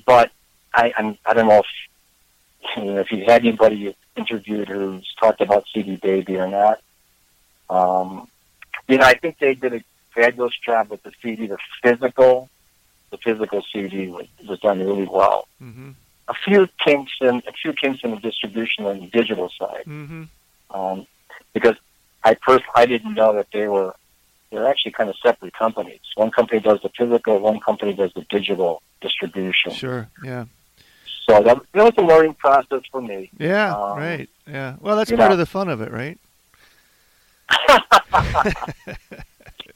but 0.06 0.30
I, 0.74 0.92
I'm, 0.96 1.18
I 1.24 1.34
don't 1.34 1.48
know 1.48 1.60
if, 1.60 2.76
you 2.76 2.84
know, 2.84 2.98
if 2.98 3.10
you've 3.12 3.26
had 3.26 3.42
anybody 3.44 3.94
interviewed 4.16 4.68
who's 4.68 5.14
talked 5.20 5.40
about 5.40 5.64
CD 5.72 5.96
Baby 5.96 6.36
or 6.36 6.48
not. 6.48 6.80
Um, 7.70 8.28
you 8.88 8.98
know, 8.98 9.04
I 9.04 9.14
think 9.14 9.38
they 9.38 9.54
did 9.54 9.74
a 9.74 9.82
fabulous 10.14 10.54
job 10.64 10.90
with 10.90 11.02
the 11.02 11.12
CD. 11.22 11.46
The 11.46 11.58
physical, 11.82 12.48
the 13.10 13.18
physical 13.18 13.62
CD 13.72 14.08
was, 14.08 14.26
was 14.48 14.58
done 14.60 14.78
really 14.80 15.06
well. 15.06 15.46
hmm 15.58 15.90
A 16.28 16.34
few 16.34 16.68
kinks 16.84 17.12
in, 17.20 17.42
a 17.46 17.52
few 17.52 17.72
kinks 17.72 18.00
in 18.02 18.10
the 18.10 18.20
distribution 18.20 18.86
on 18.86 19.00
the 19.00 19.06
digital 19.06 19.50
side 19.58 19.84
hmm 19.84 20.24
um, 20.70 21.06
because 21.54 21.76
I 22.24 22.36
first 22.44 22.64
I 22.74 22.86
didn't 22.86 23.14
know 23.14 23.34
that 23.34 23.48
they 23.52 23.68
were 23.68 23.94
they're 24.50 24.66
actually 24.66 24.92
kind 24.92 25.10
of 25.10 25.16
separate 25.22 25.52
companies. 25.52 26.00
One 26.14 26.30
company 26.30 26.60
does 26.60 26.80
the 26.82 26.90
physical, 26.96 27.38
one 27.38 27.60
company 27.60 27.92
does 27.94 28.12
the 28.14 28.22
digital 28.30 28.82
distribution. 29.00 29.72
Sure. 29.72 30.08
Yeah. 30.24 30.46
So 31.28 31.42
that, 31.42 31.58
that 31.74 31.84
was 31.84 31.92
a 31.98 32.02
learning 32.02 32.34
process 32.34 32.82
for 32.90 33.02
me. 33.02 33.30
Yeah. 33.38 33.76
Um, 33.76 33.98
right. 33.98 34.28
Yeah. 34.46 34.76
Well, 34.80 34.96
that's 34.96 35.10
part 35.10 35.28
know. 35.28 35.32
of 35.32 35.38
the 35.38 35.44
fun 35.44 35.68
of 35.68 35.82
it, 35.82 35.92
right? 35.92 36.18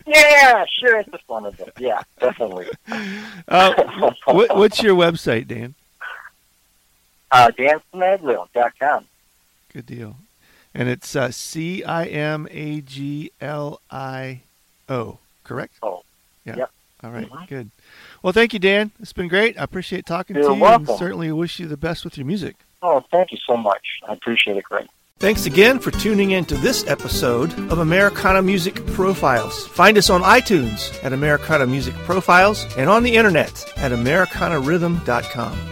Yeah, 0.07 0.65
sure, 0.81 0.99
it's 0.99 1.11
the 1.11 1.19
fun 1.29 1.47
of 1.47 1.59
it. 1.61 1.73
Yeah, 1.79 2.03
definitely. 2.21 2.67
Uh, 3.49 4.13
what, 4.27 4.57
what's 4.57 4.83
your 4.83 4.95
website, 4.95 5.47
Dan? 5.49 5.75
Uh. 7.31 7.51
Good 9.73 9.87
deal. 9.87 10.17
And 10.75 10.89
it's 10.89 11.15
uh, 11.15 11.31
C 11.31 11.85
I 11.85 12.07
M 12.07 12.49
A 12.51 12.81
G 12.81 13.31
L 13.41 13.81
I 13.91 14.41
O, 14.89 15.19
correct? 15.45 15.75
Oh, 15.83 16.03
Yeah. 16.45 16.57
yep. 16.57 16.71
All 17.05 17.11
right, 17.11 17.29
Mhm. 17.29 17.49
good. 17.49 17.71
Well, 18.23 18.33
thank 18.33 18.53
you, 18.53 18.59
Dan. 18.59 18.93
It's 19.01 19.13
been 19.13 19.29
great. 19.29 19.59
I 19.59 19.65
appreciate 19.65 20.07
talking 20.07 20.37
You're 20.37 20.49
to 20.51 20.55
you 20.55 20.61
welcome. 20.61 20.89
and 20.89 20.99
certainly 20.99 21.31
wish 21.33 21.59
you 21.59 21.67
the 21.67 21.77
best 21.77 22.05
with 22.05 22.17
your 22.17 22.27
music. 22.27 22.55
Oh, 22.81 23.01
thank 23.11 23.33
you 23.33 23.39
so 23.47 23.57
much. 23.57 24.01
I 24.09 24.13
appreciate 24.13 24.57
it, 24.57 24.65
Greg. 24.65 24.87
Thanks 25.19 25.47
again 25.47 25.79
for 25.79 25.91
tuning 25.93 26.33
in 26.33 26.45
to 26.47 26.57
this 26.57 26.85
episode 26.89 27.53
of 27.71 27.79
Americana 27.79 28.43
Music 28.43 28.85
Profiles. 28.89 29.67
Find 29.69 29.97
us 29.99 30.11
on 30.11 30.23
iTunes 30.23 30.93
at 31.05 31.13
Americana 31.13 31.67
Music 31.67 31.95
Profiles 32.07 32.67
and 32.77 32.89
on 32.91 33.03
the 33.05 33.15
internet 33.15 33.65
at 33.77 33.93
AmericanaRhythm.com. 33.93 35.72